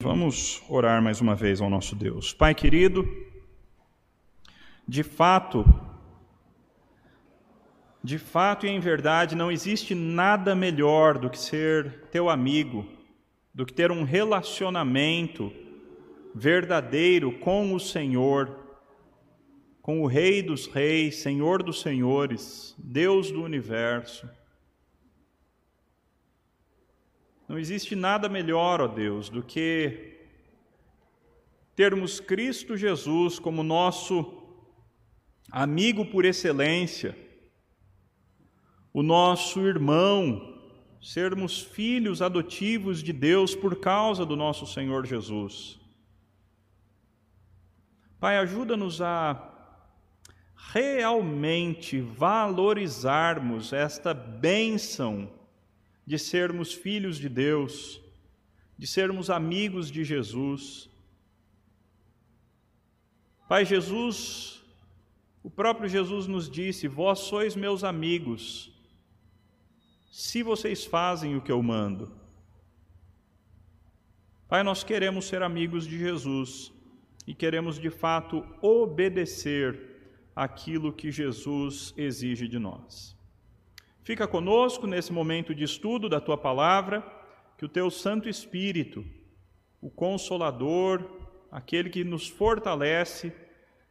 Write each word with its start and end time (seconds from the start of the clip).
Vamos 0.00 0.62
orar 0.68 1.02
mais 1.02 1.20
uma 1.20 1.34
vez 1.34 1.60
ao 1.60 1.68
nosso 1.68 1.96
Deus. 1.96 2.32
Pai 2.32 2.54
querido, 2.54 3.04
de 4.86 5.02
fato, 5.02 5.64
de 8.00 8.16
fato 8.16 8.64
e 8.64 8.70
em 8.70 8.78
verdade, 8.78 9.34
não 9.34 9.50
existe 9.50 9.96
nada 9.96 10.54
melhor 10.54 11.18
do 11.18 11.28
que 11.28 11.36
ser 11.36 12.04
teu 12.12 12.30
amigo, 12.30 12.86
do 13.52 13.66
que 13.66 13.72
ter 13.72 13.90
um 13.90 14.04
relacionamento 14.04 15.52
verdadeiro 16.32 17.32
com 17.32 17.74
o 17.74 17.80
Senhor, 17.80 18.56
com 19.82 20.00
o 20.00 20.06
Rei 20.06 20.42
dos 20.42 20.68
Reis, 20.68 21.16
Senhor 21.16 21.60
dos 21.60 21.80
Senhores, 21.80 22.72
Deus 22.78 23.32
do 23.32 23.42
universo. 23.42 24.30
Não 27.48 27.58
existe 27.58 27.96
nada 27.96 28.28
melhor, 28.28 28.82
ó 28.82 28.86
Deus, 28.86 29.30
do 29.30 29.42
que 29.42 30.18
termos 31.74 32.20
Cristo 32.20 32.76
Jesus 32.76 33.38
como 33.38 33.62
nosso 33.62 34.42
amigo 35.50 36.04
por 36.04 36.26
excelência, 36.26 37.16
o 38.92 39.02
nosso 39.02 39.60
irmão, 39.60 40.60
sermos 41.00 41.58
filhos 41.60 42.20
adotivos 42.20 43.02
de 43.02 43.14
Deus 43.14 43.54
por 43.54 43.76
causa 43.76 44.26
do 44.26 44.36
nosso 44.36 44.66
Senhor 44.66 45.06
Jesus. 45.06 45.80
Pai, 48.20 48.36
ajuda-nos 48.36 49.00
a 49.00 49.54
realmente 50.54 51.98
valorizarmos 52.00 53.72
esta 53.72 54.12
bênção 54.12 55.37
de 56.08 56.18
sermos 56.18 56.72
filhos 56.72 57.18
de 57.18 57.28
Deus, 57.28 58.00
de 58.78 58.86
sermos 58.86 59.28
amigos 59.28 59.90
de 59.90 60.02
Jesus. 60.04 60.88
Pai 63.46 63.66
Jesus, 63.66 64.64
o 65.42 65.50
próprio 65.50 65.86
Jesus 65.86 66.26
nos 66.26 66.48
disse: 66.48 66.88
Vós 66.88 67.18
sois 67.18 67.54
meus 67.54 67.84
amigos, 67.84 68.72
se 70.10 70.42
vocês 70.42 70.82
fazem 70.86 71.36
o 71.36 71.42
que 71.42 71.52
eu 71.52 71.62
mando. 71.62 72.10
Pai, 74.48 74.62
nós 74.62 74.82
queremos 74.82 75.26
ser 75.26 75.42
amigos 75.42 75.86
de 75.86 75.98
Jesus 75.98 76.72
e 77.26 77.34
queremos 77.34 77.78
de 77.78 77.90
fato 77.90 78.42
obedecer 78.62 79.78
aquilo 80.34 80.90
que 80.90 81.10
Jesus 81.10 81.92
exige 81.98 82.48
de 82.48 82.58
nós. 82.58 83.17
Fica 84.08 84.26
conosco 84.26 84.86
nesse 84.86 85.12
momento 85.12 85.54
de 85.54 85.64
estudo 85.64 86.08
da 86.08 86.18
tua 86.18 86.38
palavra, 86.38 87.04
que 87.58 87.66
o 87.66 87.68
teu 87.68 87.90
Santo 87.90 88.26
Espírito, 88.26 89.04
o 89.82 89.90
Consolador, 89.90 91.04
aquele 91.52 91.90
que 91.90 92.02
nos 92.02 92.26
fortalece 92.26 93.30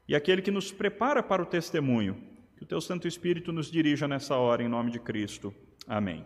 e 0.07 0.15
aquele 0.15 0.41
que 0.41 0.49
nos 0.49 0.71
prepara 0.71 1.21
para 1.21 1.43
o 1.43 1.45
testemunho, 1.45 2.19
que 2.57 2.63
o 2.63 2.65
teu 2.65 2.81
Santo 2.81 3.07
Espírito 3.07 3.51
nos 3.51 3.69
dirija 3.69 4.07
nessa 4.07 4.35
hora, 4.35 4.63
em 4.63 4.67
nome 4.67 4.89
de 4.89 4.99
Cristo. 4.99 5.53
Amém. 5.87 6.25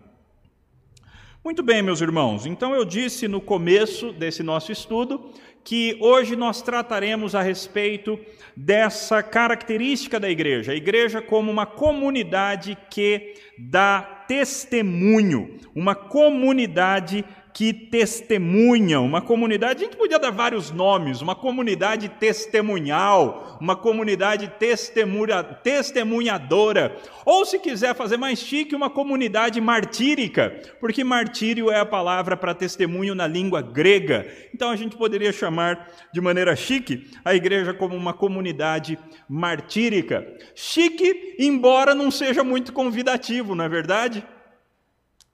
Muito 1.44 1.64
bem, 1.64 1.82
meus 1.82 2.02
irmãos, 2.02 2.46
então 2.46 2.76
eu 2.76 2.86
disse 2.86 3.28
no 3.28 3.42
começo 3.42 4.14
desse 4.14 4.44
nosso 4.44 4.72
estudo 4.72 5.32
que 5.64 5.98
hoje 6.00 6.36
nós 6.36 6.62
trataremos 6.62 7.34
a 7.34 7.42
respeito 7.42 8.20
dessa 8.56 9.24
característica 9.24 10.20
da 10.20 10.30
igreja, 10.30 10.72
a 10.72 10.76
igreja 10.76 11.20
como 11.20 11.50
uma 11.50 11.66
comunidade 11.66 12.78
que 12.92 13.34
dá 13.58 14.02
testemunho, 14.28 15.58
uma 15.74 15.96
comunidade 15.96 17.26
que 17.54 17.74
testemunham, 17.74 19.06
uma 19.06 19.22
comunidade, 19.22 19.84
a 19.84 19.86
gente 19.86 19.98
podia 19.98 20.18
dar 20.18 20.32
vários 20.32 20.72
nomes, 20.72 21.22
uma 21.22 21.36
comunidade 21.36 22.08
testemunhal, 22.10 23.58
uma 23.60 23.76
comunidade 23.76 24.48
testemunha, 24.58 25.44
testemunhadora, 25.44 26.96
ou 27.26 27.46
se 27.46 27.60
quiser 27.60 27.94
fazer 27.94 28.18
mais 28.18 28.40
chique, 28.40 28.76
uma 28.76 28.90
comunidade 28.90 29.60
martírica, 29.60 30.62
porque 30.80 31.04
martírio 31.04 31.70
é 31.70 31.80
a 31.80 31.86
palavra 31.86 32.38
para 32.38 32.54
testemunho 32.54 33.14
na 33.14 33.28
língua 33.28 33.62
grega. 33.62 34.28
Então 34.54 34.70
a 34.70 34.76
gente 34.76 34.96
poderia 34.96 35.32
chamar 35.32 35.88
de 36.14 36.22
maneira 36.22 36.56
chique 36.56 37.10
a 37.24 37.36
igreja 37.36 37.74
como 37.74 37.96
uma 37.96 38.14
comunidade 38.14 38.98
martírica. 39.28 40.26
Chique, 40.56 41.36
embora 41.38 41.94
não 41.94 42.10
seja 42.10 42.44
muito 42.44 42.72
convidativo, 42.72 43.56
não 43.56 43.66
é 43.66 43.70
verdade? 43.70 44.24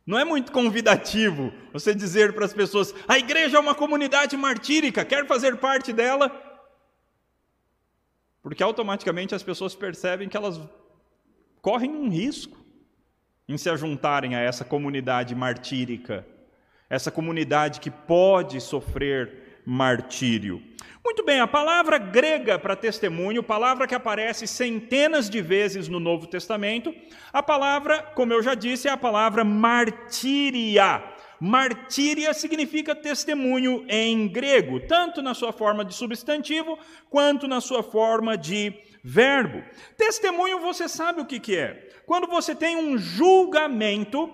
Não 0.07 0.18
é 0.18 0.23
muito 0.23 0.53
convidativo 0.53 1.51
você 1.73 1.94
dizer 1.94 2.31
para 2.31 2.45
as 2.45 2.53
pessoas: 2.53 2.95
a 3.06 3.19
igreja 3.19 3.57
é 3.57 3.59
uma 3.59 3.75
comunidade 3.75 4.38
martírica, 4.38 5.03
quer 5.03 5.28
fazer 5.28 5.57
parte 5.57 5.91
dela? 5.91 6.31
Porque 8.41 8.63
automaticamente 8.63 9.35
as 9.35 9.44
pessoas 9.44 9.75
percebem 9.75 10.29
que 10.29 10.38
elas 10.38 10.62
correm 11.62 11.91
um 11.91 12.09
risco 12.09 12.57
em 13.50 13.57
se 13.57 13.69
ajuntarem 13.69 14.34
a 14.34 14.40
essa 14.40 14.63
comunidade 14.63 15.35
martírica, 15.35 16.25
essa 16.90 17.12
comunidade 17.12 17.81
que 17.81 17.91
pode 17.91 18.62
sofrer 18.62 19.47
martírio. 19.67 20.63
Muito 21.03 21.25
bem, 21.25 21.41
a 21.41 21.47
palavra 21.47 21.97
grega 21.97 22.57
para 22.57 22.73
testemunho, 22.73 23.44
palavra 23.44 23.85
que 23.85 23.94
aparece 23.94 24.47
centenas 24.47 25.29
de 25.29 25.41
vezes 25.41 25.89
no 25.89 26.00
Novo 26.00 26.25
Testamento, 26.25 26.95
a 27.33 27.44
palavra, 27.44 28.01
como 28.16 28.31
eu 28.31 28.41
já 28.41 28.55
disse, 28.55 28.88
é 28.88 28.91
a 28.91 28.95
palavra 28.95 29.44
martíria. 29.44 31.03
Martíria 31.38 32.33
significa 32.33 32.95
testemunho 32.95 33.85
em 33.89 34.29
grego, 34.29 34.79
tanto 34.79 35.22
na 35.22 35.33
sua 35.33 35.51
forma 35.51 35.84
de 35.84 35.94
substantivo 35.94 36.79
quanto 37.09 37.45
na 37.45 37.59
sua 37.59 37.84
forma 37.84 38.38
de 38.38 38.73
verbo. 39.03 39.61
Testemunho, 39.97 40.59
você 40.61 40.88
sabe 40.88 41.19
o 41.19 41.25
que, 41.25 41.41
que 41.41 41.57
é? 41.57 41.89
Quando 42.05 42.25
você 42.25 42.55
tem 42.55 42.78
um 42.78 42.97
julgamento, 42.97 44.31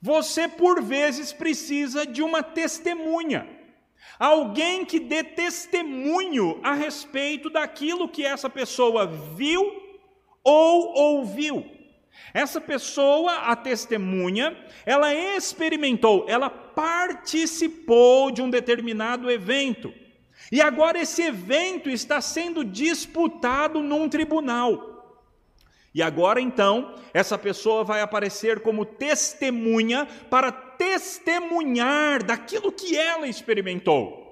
você 0.00 0.46
por 0.46 0.80
vezes 0.80 1.32
precisa 1.32 2.06
de 2.06 2.22
uma 2.22 2.44
testemunha. 2.44 3.61
Alguém 4.18 4.84
que 4.84 5.00
dê 5.00 5.24
testemunho 5.24 6.60
a 6.62 6.74
respeito 6.74 7.50
daquilo 7.50 8.08
que 8.08 8.24
essa 8.24 8.48
pessoa 8.48 9.06
viu 9.06 9.82
ou 10.44 10.94
ouviu. 10.94 11.66
Essa 12.34 12.60
pessoa, 12.60 13.32
a 13.40 13.56
testemunha, 13.56 14.56
ela 14.86 15.14
experimentou, 15.14 16.24
ela 16.28 16.48
participou 16.48 18.30
de 18.30 18.40
um 18.40 18.48
determinado 18.48 19.30
evento. 19.30 19.92
E 20.50 20.60
agora 20.60 21.00
esse 21.00 21.22
evento 21.22 21.90
está 21.90 22.20
sendo 22.20 22.64
disputado 22.64 23.82
num 23.82 24.08
tribunal. 24.08 24.92
E 25.94 26.02
agora 26.02 26.40
então, 26.40 26.94
essa 27.12 27.36
pessoa 27.36 27.84
vai 27.84 28.00
aparecer 28.00 28.60
como 28.60 28.84
testemunha 28.84 30.06
para 30.30 30.50
testemunhar 30.78 32.22
daquilo 32.22 32.72
que 32.72 32.96
ela 32.96 33.26
experimentou. 33.26 34.22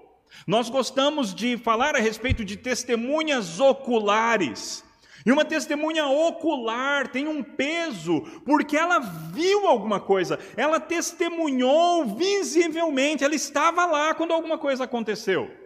Nós 0.47 0.71
gostamos 0.71 1.35
de 1.35 1.57
falar 1.57 1.95
a 1.95 2.01
respeito 2.01 2.45
de 2.45 2.57
testemunhas 2.57 3.61
oculares. 3.61 4.85
E 5.25 5.31
uma 5.31 5.45
testemunha 5.45 6.07
ocular 6.07 7.09
tem 7.09 7.29
um 7.29 7.43
peso, 7.43 8.23
porque 8.45 8.77
ela 8.77 8.99
viu 8.99 9.67
alguma 9.67 10.01
coisa, 10.01 10.39
ela 10.57 10.81
testemunhou 10.81 12.17
visivelmente, 12.17 13.23
ela 13.23 13.35
estava 13.35 13.85
lá 13.85 14.15
quando 14.15 14.33
alguma 14.33 14.57
coisa 14.57 14.85
aconteceu. 14.85 15.60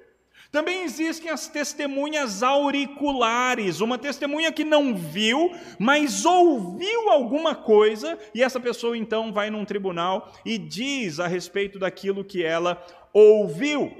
Também 0.54 0.84
existem 0.84 1.32
as 1.32 1.48
testemunhas 1.48 2.40
auriculares, 2.40 3.80
uma 3.80 3.98
testemunha 3.98 4.52
que 4.52 4.62
não 4.62 4.94
viu, 4.94 5.50
mas 5.80 6.24
ouviu 6.24 7.10
alguma 7.10 7.56
coisa, 7.56 8.16
e 8.32 8.40
essa 8.40 8.60
pessoa 8.60 8.96
então 8.96 9.32
vai 9.32 9.50
num 9.50 9.64
tribunal 9.64 10.32
e 10.44 10.56
diz 10.56 11.18
a 11.18 11.26
respeito 11.26 11.76
daquilo 11.76 12.22
que 12.22 12.44
ela 12.44 12.80
ouviu. 13.12 13.92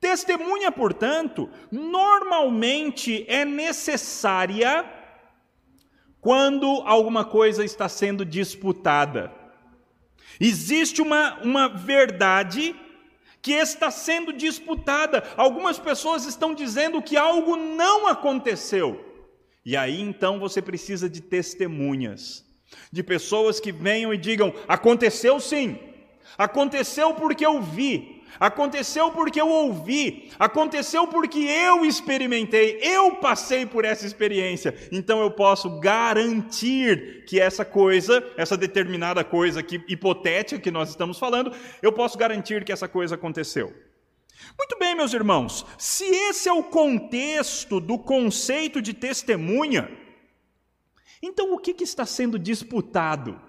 Testemunha, 0.00 0.72
portanto, 0.72 1.48
normalmente 1.70 3.24
é 3.28 3.44
necessária 3.44 4.84
quando 6.20 6.66
alguma 6.84 7.24
coisa 7.24 7.64
está 7.64 7.88
sendo 7.88 8.24
disputada. 8.24 9.32
Existe 10.40 11.00
uma, 11.00 11.38
uma 11.44 11.68
verdade 11.68 12.74
que 13.44 13.52
está 13.52 13.90
sendo 13.90 14.32
disputada. 14.32 15.22
Algumas 15.36 15.78
pessoas 15.78 16.24
estão 16.24 16.54
dizendo 16.54 17.02
que 17.02 17.14
algo 17.14 17.56
não 17.56 18.06
aconteceu. 18.06 19.04
E 19.62 19.76
aí 19.76 20.00
então 20.00 20.40
você 20.40 20.62
precisa 20.62 21.10
de 21.10 21.20
testemunhas, 21.20 22.42
de 22.90 23.02
pessoas 23.02 23.60
que 23.60 23.70
venham 23.70 24.14
e 24.14 24.16
digam: 24.16 24.54
aconteceu 24.66 25.38
sim, 25.38 25.78
aconteceu 26.38 27.12
porque 27.12 27.44
eu 27.44 27.60
vi, 27.60 28.13
Aconteceu 28.38 29.10
porque 29.10 29.40
eu 29.40 29.48
ouvi, 29.48 30.30
aconteceu 30.38 31.06
porque 31.06 31.38
eu 31.38 31.84
experimentei, 31.84 32.78
eu 32.82 33.16
passei 33.16 33.64
por 33.64 33.84
essa 33.84 34.06
experiência. 34.06 34.74
Então 34.90 35.20
eu 35.20 35.30
posso 35.30 35.78
garantir 35.80 37.24
que 37.26 37.40
essa 37.40 37.64
coisa, 37.64 38.24
essa 38.36 38.56
determinada 38.56 39.22
coisa 39.22 39.62
que 39.62 39.82
hipotética 39.88 40.60
que 40.60 40.70
nós 40.70 40.90
estamos 40.90 41.18
falando, 41.18 41.52
eu 41.82 41.92
posso 41.92 42.18
garantir 42.18 42.64
que 42.64 42.72
essa 42.72 42.88
coisa 42.88 43.14
aconteceu. 43.14 43.72
Muito 44.58 44.78
bem, 44.78 44.94
meus 44.94 45.12
irmãos, 45.12 45.64
se 45.78 46.04
esse 46.04 46.48
é 46.48 46.52
o 46.52 46.62
contexto 46.62 47.80
do 47.80 47.98
conceito 47.98 48.82
de 48.82 48.92
testemunha, 48.92 49.90
então 51.22 51.54
o 51.54 51.58
que, 51.58 51.72
que 51.72 51.84
está 51.84 52.04
sendo 52.04 52.38
disputado? 52.38 53.40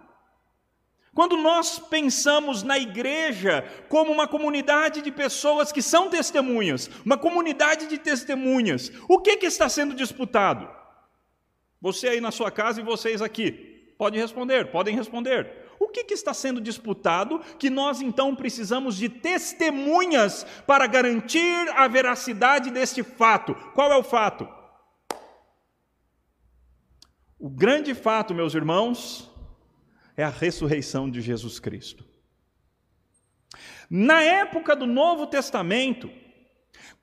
Quando 1.16 1.38
nós 1.38 1.80
pensamos 1.80 2.62
na 2.62 2.78
igreja 2.78 3.64
como 3.88 4.12
uma 4.12 4.28
comunidade 4.28 5.02
de 5.02 5.10
pessoas 5.10 5.72
que 5.72 5.82
são 5.82 6.10
testemunhas, 6.10 6.90
uma 7.06 7.18
comunidade 7.18 7.88
de 7.88 7.98
testemunhas, 7.98 8.92
o 9.08 9.20
que, 9.20 9.38
que 9.38 9.46
está 9.46 9.70
sendo 9.70 9.96
disputado? 9.96 10.70
Você 11.80 12.10
aí 12.10 12.20
na 12.20 12.32
sua 12.32 12.52
casa 12.52 12.82
e 12.82 12.84
vocês 12.84 13.22
aqui, 13.22 13.94
podem 13.98 14.20
responder, 14.20 14.70
podem 14.72 14.94
responder. 14.94 15.66
O 15.80 15.88
que, 15.88 16.04
que, 16.04 16.14
está 16.14 16.34
sendo 16.34 16.60
disputado 16.60 17.40
que 17.58 17.70
nós 17.70 18.02
então 18.02 18.36
precisamos 18.36 18.98
de 18.98 19.08
testemunhas 19.08 20.46
para 20.68 20.86
garantir 20.86 21.70
a 21.78 21.88
veracidade 21.88 22.70
deste 22.70 23.04
fato? 23.04 23.56
Qual 23.74 23.90
é 23.90 23.96
o 23.96 24.04
fato? 24.04 24.46
O 27.40 27.50
grande 27.50 27.94
fato, 27.94 28.34
meus 28.34 28.54
irmãos, 28.54 29.34
é 30.18 30.24
a 30.24 30.30
ressurreição 30.30 31.10
de 31.10 31.22
Jesus 31.22 31.60
Cristo. 31.60 32.06
Na 33.90 34.22
época 34.22 34.76
do 34.76 34.86
Novo 34.86 35.28
Testamento, 35.28 36.10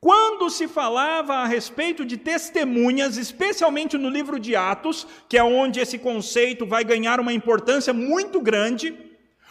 quando 0.01 0.51
se 0.51 0.67
falava 0.67 1.35
a 1.35 1.47
respeito 1.47 2.05
de 2.05 2.17
testemunhas, 2.17 3.17
especialmente 3.17 3.97
no 3.97 4.09
livro 4.09 4.39
de 4.41 4.57
Atos, 4.57 5.07
que 5.29 5.39
é 5.39 5.45
onde 5.45 5.81
esse 5.81 5.99
conceito 5.99 6.67
vai 6.67 6.85
ganhar 6.85 7.21
uma 7.21 7.33
importância 7.33 7.93
muito 7.93 8.41
grande, 8.41 8.99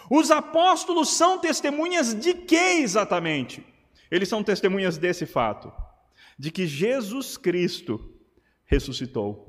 os 0.09 0.29
apóstolos 0.29 1.09
são 1.09 1.39
testemunhas 1.39 2.13
de 2.13 2.33
que 2.33 2.55
exatamente? 2.55 3.63
Eles 4.09 4.27
são 4.27 4.43
testemunhas 4.43 4.97
desse 4.97 5.25
fato, 5.25 5.71
de 6.37 6.51
que 6.51 6.67
Jesus 6.67 7.37
Cristo 7.37 8.13
ressuscitou. 8.65 9.47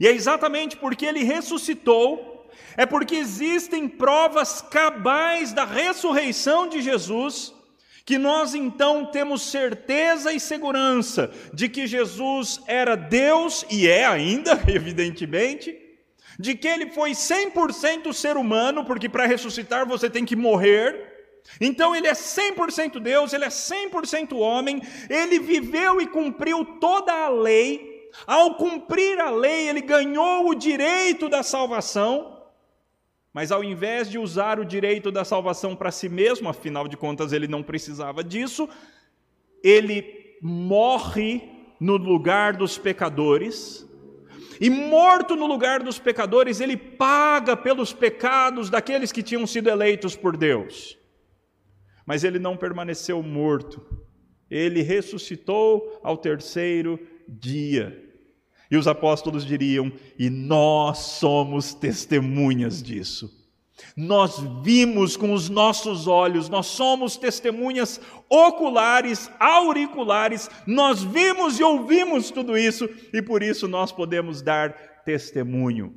E 0.00 0.06
é 0.06 0.10
exatamente 0.10 0.78
porque 0.78 1.04
ele 1.04 1.22
ressuscitou 1.22 2.33
é 2.76 2.84
porque 2.86 3.16
existem 3.16 3.88
provas 3.88 4.60
cabais 4.62 5.52
da 5.52 5.64
ressurreição 5.64 6.68
de 6.68 6.82
Jesus, 6.82 7.54
que 8.04 8.18
nós 8.18 8.54
então 8.54 9.06
temos 9.06 9.42
certeza 9.42 10.32
e 10.32 10.38
segurança 10.38 11.30
de 11.52 11.68
que 11.68 11.86
Jesus 11.86 12.60
era 12.66 12.96
Deus 12.96 13.64
e 13.70 13.88
é 13.88 14.04
ainda, 14.04 14.62
evidentemente, 14.68 15.84
de 16.38 16.54
que 16.54 16.68
ele 16.68 16.90
foi 16.90 17.12
100% 17.12 18.12
ser 18.12 18.36
humano, 18.36 18.84
porque 18.84 19.08
para 19.08 19.26
ressuscitar 19.26 19.86
você 19.86 20.10
tem 20.10 20.24
que 20.24 20.36
morrer. 20.36 21.12
Então 21.60 21.94
ele 21.94 22.06
é 22.06 22.12
100% 22.12 22.98
Deus, 23.00 23.32
ele 23.32 23.44
é 23.44 23.48
100% 23.48 24.36
homem, 24.36 24.82
ele 25.08 25.38
viveu 25.38 26.00
e 26.00 26.06
cumpriu 26.06 26.64
toda 26.80 27.12
a 27.12 27.28
lei. 27.28 28.10
Ao 28.26 28.54
cumprir 28.54 29.18
a 29.20 29.30
lei, 29.30 29.68
ele 29.68 29.80
ganhou 29.80 30.48
o 30.48 30.54
direito 30.54 31.28
da 31.28 31.42
salvação. 31.42 32.33
Mas 33.34 33.50
ao 33.50 33.64
invés 33.64 34.08
de 34.08 34.16
usar 34.16 34.60
o 34.60 34.64
direito 34.64 35.10
da 35.10 35.24
salvação 35.24 35.74
para 35.74 35.90
si 35.90 36.08
mesmo, 36.08 36.48
afinal 36.48 36.86
de 36.86 36.96
contas 36.96 37.32
ele 37.32 37.48
não 37.48 37.64
precisava 37.64 38.22
disso, 38.22 38.68
ele 39.60 40.36
morre 40.40 41.42
no 41.80 41.96
lugar 41.96 42.56
dos 42.56 42.78
pecadores. 42.78 43.84
E 44.60 44.70
morto 44.70 45.34
no 45.34 45.46
lugar 45.46 45.82
dos 45.82 45.98
pecadores, 45.98 46.60
ele 46.60 46.76
paga 46.76 47.56
pelos 47.56 47.92
pecados 47.92 48.70
daqueles 48.70 49.10
que 49.10 49.22
tinham 49.22 49.48
sido 49.48 49.68
eleitos 49.68 50.14
por 50.14 50.36
Deus. 50.36 50.96
Mas 52.06 52.22
ele 52.22 52.38
não 52.38 52.56
permaneceu 52.56 53.20
morto, 53.20 53.84
ele 54.48 54.80
ressuscitou 54.80 56.00
ao 56.04 56.16
terceiro 56.16 57.00
dia. 57.26 58.13
E 58.74 58.76
os 58.76 58.88
apóstolos 58.88 59.46
diriam: 59.46 59.92
e 60.18 60.28
nós 60.28 60.98
somos 60.98 61.74
testemunhas 61.74 62.82
disso. 62.82 63.30
Nós 63.96 64.40
vimos 64.64 65.16
com 65.16 65.32
os 65.32 65.48
nossos 65.48 66.08
olhos, 66.08 66.48
nós 66.48 66.66
somos 66.66 67.16
testemunhas 67.16 68.00
oculares, 68.28 69.30
auriculares, 69.38 70.50
nós 70.66 71.04
vimos 71.04 71.60
e 71.60 71.62
ouvimos 71.62 72.32
tudo 72.32 72.58
isso 72.58 72.88
e 73.12 73.22
por 73.22 73.44
isso 73.44 73.68
nós 73.68 73.92
podemos 73.92 74.42
dar 74.42 75.02
testemunho. 75.04 75.94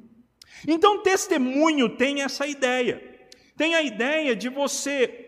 Então, 0.68 1.02
testemunho 1.02 1.90
tem 1.90 2.22
essa 2.22 2.46
ideia, 2.46 3.02
tem 3.56 3.74
a 3.74 3.82
ideia 3.82 4.36
de 4.36 4.50
você 4.50 5.26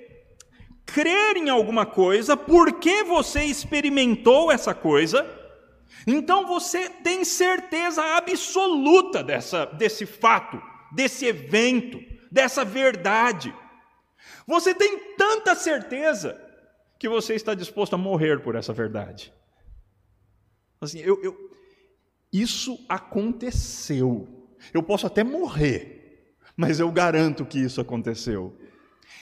crer 0.85 1.37
em 1.37 1.49
alguma 1.49 1.85
coisa 1.85 2.37
porque 2.37 3.03
você 3.03 3.43
experimentou 3.43 4.51
essa 4.51 4.73
coisa 4.75 5.38
então 6.05 6.47
você 6.47 6.89
tem 6.89 7.23
certeza 7.23 8.03
absoluta 8.17 9.23
dessa, 9.23 9.65
desse 9.65 10.05
fato, 10.05 10.61
desse 10.91 11.25
evento, 11.25 11.99
dessa 12.31 12.63
verdade. 12.63 13.53
Você 14.47 14.73
tem 14.73 15.15
tanta 15.15 15.55
certeza 15.55 16.39
que 16.97 17.07
você 17.07 17.33
está 17.35 17.53
disposto 17.53 17.93
a 17.93 17.97
morrer 17.97 18.41
por 18.41 18.55
essa 18.55 18.73
verdade. 18.73 19.33
Assim, 20.81 20.99
eu, 20.99 21.21
eu, 21.23 21.35
isso 22.31 22.83
aconteceu. 22.87 24.27
Eu 24.73 24.83
posso 24.83 25.07
até 25.07 25.23
morrer, 25.23 26.35
mas 26.55 26.79
eu 26.79 26.91
garanto 26.91 27.45
que 27.45 27.59
isso 27.59 27.79
aconteceu. 27.79 28.57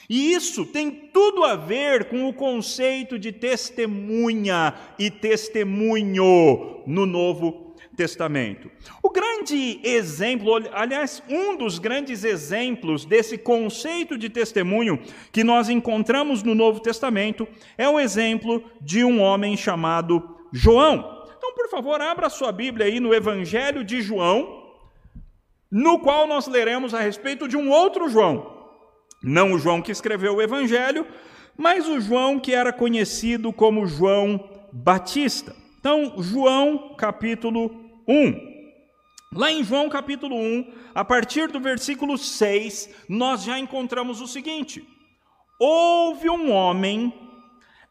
E 0.08 0.32
isso 0.32 0.64
tem 0.64 0.90
tudo 0.90 1.44
a 1.44 1.54
ver 1.54 2.06
com 2.06 2.28
o 2.28 2.32
conceito 2.32 3.18
de 3.18 3.30
testemunha 3.30 4.74
e 4.98 5.10
testemunho 5.10 6.82
no 6.86 7.04
Novo 7.04 7.74
Testamento. 7.94 8.70
O 9.02 9.10
grande 9.10 9.80
exemplo, 9.82 10.54
aliás, 10.72 11.22
um 11.28 11.56
dos 11.56 11.78
grandes 11.78 12.24
exemplos 12.24 13.04
desse 13.04 13.36
conceito 13.36 14.16
de 14.16 14.30
testemunho 14.30 14.98
que 15.30 15.44
nós 15.44 15.68
encontramos 15.68 16.42
no 16.42 16.54
Novo 16.54 16.80
Testamento 16.80 17.46
é 17.76 17.88
o 17.88 18.00
exemplo 18.00 18.64
de 18.80 19.04
um 19.04 19.20
homem 19.20 19.56
chamado 19.56 20.36
João. 20.52 21.24
Então, 21.36 21.54
por 21.54 21.68
favor, 21.68 22.00
abra 22.00 22.30
sua 22.30 22.50
Bíblia 22.50 22.86
aí 22.86 22.98
no 22.98 23.12
Evangelho 23.12 23.84
de 23.84 24.00
João, 24.00 24.72
no 25.70 25.98
qual 25.98 26.26
nós 26.26 26.46
leremos 26.46 26.94
a 26.94 27.00
respeito 27.00 27.46
de 27.46 27.56
um 27.56 27.68
outro 27.70 28.08
João. 28.08 28.57
Não 29.22 29.52
o 29.52 29.58
João 29.58 29.82
que 29.82 29.90
escreveu 29.90 30.36
o 30.36 30.42
Evangelho, 30.42 31.06
mas 31.56 31.88
o 31.88 32.00
João 32.00 32.38
que 32.38 32.54
era 32.54 32.72
conhecido 32.72 33.52
como 33.52 33.86
João 33.86 34.48
Batista. 34.72 35.54
Então, 35.80 36.14
João 36.18 36.94
capítulo 36.96 37.70
1. 38.06 38.48
Lá 39.34 39.50
em 39.50 39.62
João 39.62 39.88
capítulo 39.88 40.36
1, 40.36 40.72
a 40.94 41.04
partir 41.04 41.48
do 41.48 41.60
versículo 41.60 42.16
6, 42.16 42.88
nós 43.08 43.42
já 43.42 43.58
encontramos 43.58 44.20
o 44.20 44.26
seguinte: 44.26 44.86
Houve 45.58 46.30
um 46.30 46.50
homem 46.52 47.12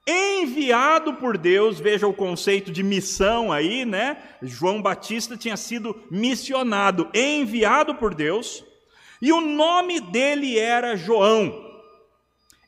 enviado 0.07 1.15
por 1.15 1.37
Deus, 1.37 1.79
veja 1.79 2.07
o 2.07 2.13
conceito 2.13 2.71
de 2.71 2.81
missão 2.81 3.51
aí, 3.51 3.85
né? 3.85 4.17
João 4.41 4.81
Batista 4.81 5.35
tinha 5.35 5.57
sido 5.57 6.01
missionado, 6.09 7.09
enviado 7.13 7.93
por 7.95 8.15
Deus 8.15 8.63
e 9.21 9.31
o 9.31 9.41
nome 9.41 9.99
dele 9.99 10.57
era 10.57 10.95
João. 10.95 11.65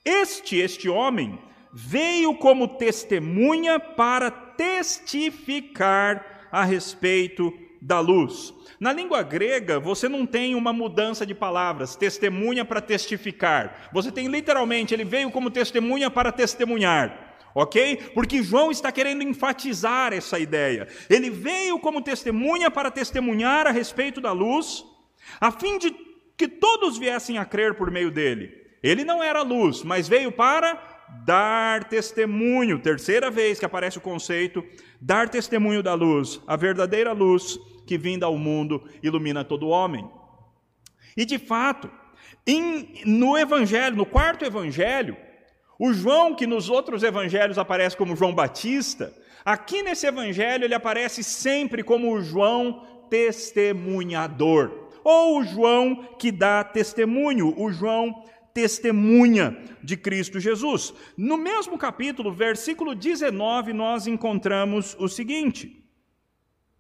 Este, 0.04 0.58
este 0.58 0.90
homem, 0.90 1.40
veio 1.72 2.36
como 2.36 2.68
testemunha 2.68 3.80
para 3.80 4.32
testificar 4.32 6.48
a 6.52 6.64
respeito 6.64 7.54
da 7.82 8.00
luz. 8.00 8.54
Na 8.80 8.94
língua 8.94 9.22
grega, 9.22 9.80
você 9.80 10.08
não 10.08 10.26
tem 10.26 10.56
uma 10.56 10.72
mudança 10.72 11.26
de 11.26 11.36
palavras, 11.36 11.96
testemunha 11.96 12.64
para 12.64 12.82
testificar. 12.82 13.90
Você 13.94 14.12
tem 14.12 14.28
literalmente, 14.28 14.94
ele 14.94 15.04
veio 15.04 15.30
como 15.32 15.52
testemunha 15.52 16.10
para 16.10 16.32
testemunhar. 16.32 17.28
Ok? 17.54 18.12
Porque 18.14 18.44
João 18.44 18.72
está 18.72 18.92
querendo 18.92 19.24
enfatizar 19.24 20.14
essa 20.14 20.40
ideia. 20.40 20.88
Ele 21.10 21.30
veio 21.30 21.80
como 21.80 22.02
testemunha 22.02 22.70
para 22.70 22.92
testemunhar 22.92 23.68
a 23.68 23.72
respeito 23.72 24.22
da 24.22 24.32
luz, 24.32 24.86
a 25.42 25.52
fim 25.52 25.78
de 25.78 25.90
que 26.40 26.48
todos 26.48 26.98
viessem 26.98 27.38
a 27.38 27.44
crer 27.44 27.74
por 27.74 27.92
meio 27.92 28.10
dele. 28.10 28.66
Ele 28.82 29.04
não 29.04 29.22
era 29.22 29.42
luz, 29.42 29.84
mas 29.84 30.08
veio 30.08 30.32
para 30.32 30.82
dar 31.26 31.84
testemunho. 31.84 32.80
Terceira 32.80 33.30
vez 33.30 33.60
que 33.60 33.66
aparece 33.66 33.98
o 33.98 34.02
conceito, 34.02 34.64
dar 35.02 35.28
testemunho 35.28 35.84
da 35.84 35.94
luz, 35.94 36.40
a 36.48 36.56
verdadeira 36.56 37.12
luz 37.12 37.60
que 37.86 37.98
vinda 37.98 38.26
ao 38.26 38.38
mundo 38.38 38.82
ilumina 39.04 39.44
todo 39.44 39.68
homem. 39.68 40.10
E 41.18 41.26
de 41.26 41.38
fato, 41.38 41.92
em, 42.48 43.02
no 43.06 43.38
evangelho, 43.38 43.98
no 43.98 44.06
quarto 44.06 44.46
evangelho, 44.46 45.18
o 45.78 45.92
João 45.92 46.34
que 46.34 46.48
nos 46.48 46.70
outros 46.70 47.04
evangelhos 47.04 47.58
aparece 47.58 47.98
como 47.98 48.16
João 48.16 48.34
Batista, 48.34 49.14
aqui 49.44 49.84
nesse 49.84 50.08
evangelho 50.08 50.64
ele 50.64 50.74
aparece 50.74 51.22
sempre 51.22 51.84
como 51.84 52.14
o 52.14 52.22
João 52.22 53.08
testemunhador 53.10 54.88
ou 55.10 55.40
o 55.40 55.44
João 55.44 56.16
que 56.20 56.32
dá 56.32 56.64
testemunho, 56.64 57.60
o 57.60 57.72
João 57.72 58.24
testemunha 58.54 59.58
de 59.84 59.98
Cristo 59.98 60.40
Jesus. 60.40 60.94
No 61.18 61.36
mesmo 61.36 61.80
capítulo, 61.80 62.32
versículo 62.32 62.94
19, 62.94 63.74
nós 63.74 64.06
encontramos 64.06 64.96
o 65.00 65.08
seguinte. 65.08 65.84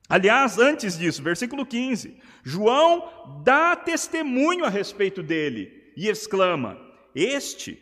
Aliás, 0.07 0.59
antes 0.59 0.95
disso, 0.95 1.23
versículo 1.23 1.65
15: 1.65 2.17
João 2.43 3.41
dá 3.43 3.75
testemunho 3.75 4.63
a 4.63 4.69
respeito 4.69 5.23
dele 5.23 5.91
e 5.97 6.07
exclama: 6.07 6.79
Este, 7.15 7.81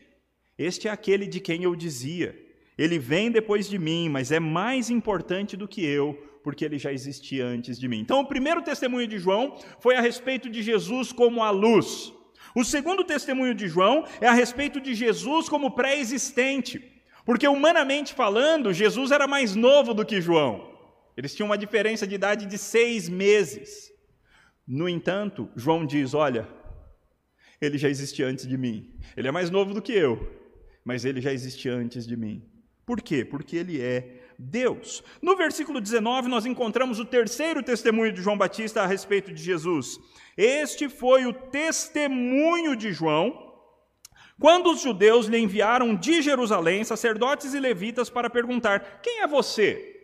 este 0.57 0.87
é 0.87 0.91
aquele 0.91 1.27
de 1.27 1.41
quem 1.41 1.63
eu 1.63 1.75
dizia. 1.75 2.41
Ele 2.77 2.97
vem 2.97 3.29
depois 3.29 3.67
de 3.67 3.77
mim, 3.77 4.07
mas 4.07 4.31
é 4.31 4.39
mais 4.39 4.89
importante 4.89 5.57
do 5.57 5.67
que 5.67 5.83
eu, 5.83 6.17
porque 6.47 6.63
ele 6.63 6.77
já 6.77 6.93
existia 6.93 7.45
antes 7.45 7.77
de 7.77 7.89
mim. 7.89 7.99
Então, 7.99 8.21
o 8.21 8.25
primeiro 8.25 8.61
testemunho 8.61 9.05
de 9.05 9.19
João 9.19 9.57
foi 9.81 9.97
a 9.97 9.99
respeito 9.99 10.49
de 10.49 10.63
Jesus 10.63 11.11
como 11.11 11.43
a 11.43 11.49
luz. 11.49 12.13
O 12.55 12.63
segundo 12.63 13.03
testemunho 13.03 13.53
de 13.53 13.67
João 13.67 14.05
é 14.21 14.27
a 14.27 14.31
respeito 14.31 14.79
de 14.79 14.95
Jesus 14.95 15.49
como 15.49 15.71
pré-existente, 15.71 16.81
porque 17.25 17.49
humanamente 17.49 18.13
falando, 18.13 18.71
Jesus 18.71 19.11
era 19.11 19.27
mais 19.27 19.55
novo 19.55 19.93
do 19.93 20.05
que 20.05 20.21
João. 20.21 20.73
Eles 21.17 21.35
tinham 21.35 21.49
uma 21.49 21.57
diferença 21.57 22.07
de 22.07 22.15
idade 22.15 22.45
de 22.45 22.57
seis 22.57 23.09
meses. 23.09 23.91
No 24.65 24.87
entanto, 24.87 25.49
João 25.53 25.85
diz: 25.85 26.13
Olha, 26.13 26.47
ele 27.59 27.77
já 27.77 27.89
existia 27.89 28.25
antes 28.25 28.47
de 28.47 28.57
mim. 28.57 28.97
Ele 29.17 29.27
é 29.27 29.31
mais 29.31 29.49
novo 29.49 29.73
do 29.73 29.81
que 29.81 29.91
eu, 29.91 30.15
mas 30.85 31.03
ele 31.03 31.19
já 31.19 31.33
existia 31.33 31.73
antes 31.73 32.07
de 32.07 32.15
mim. 32.15 32.41
Por 32.85 33.01
quê? 33.01 33.25
Porque 33.25 33.57
ele 33.57 33.81
é 33.81 34.16
Deus. 34.37 35.03
No 35.21 35.35
versículo 35.35 35.81
19, 35.81 36.27
nós 36.27 36.45
encontramos 36.45 36.99
o 36.99 37.05
terceiro 37.05 37.63
testemunho 37.63 38.11
de 38.11 38.21
João 38.21 38.37
Batista 38.37 38.81
a 38.81 38.85
respeito 38.85 39.33
de 39.33 39.41
Jesus. 39.41 39.99
Este 40.37 40.87
foi 40.87 41.25
o 41.25 41.33
testemunho 41.33 42.75
de 42.75 42.93
João 42.93 43.47
quando 44.39 44.71
os 44.71 44.81
judeus 44.81 45.25
lhe 45.25 45.39
enviaram 45.39 45.95
de 45.95 46.21
Jerusalém 46.21 46.83
sacerdotes 46.83 47.53
e 47.53 47.59
levitas 47.59 48.09
para 48.09 48.29
perguntar: 48.29 49.01
Quem 49.01 49.21
é 49.21 49.27
você? 49.27 49.95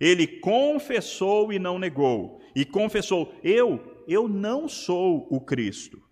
Ele 0.00 0.26
confessou 0.26 1.52
e 1.52 1.58
não 1.58 1.78
negou, 1.78 2.40
e 2.56 2.64
confessou: 2.64 3.34
Eu, 3.42 4.02
eu 4.08 4.28
não 4.28 4.68
sou 4.68 5.28
o 5.30 5.40
Cristo. 5.40 6.02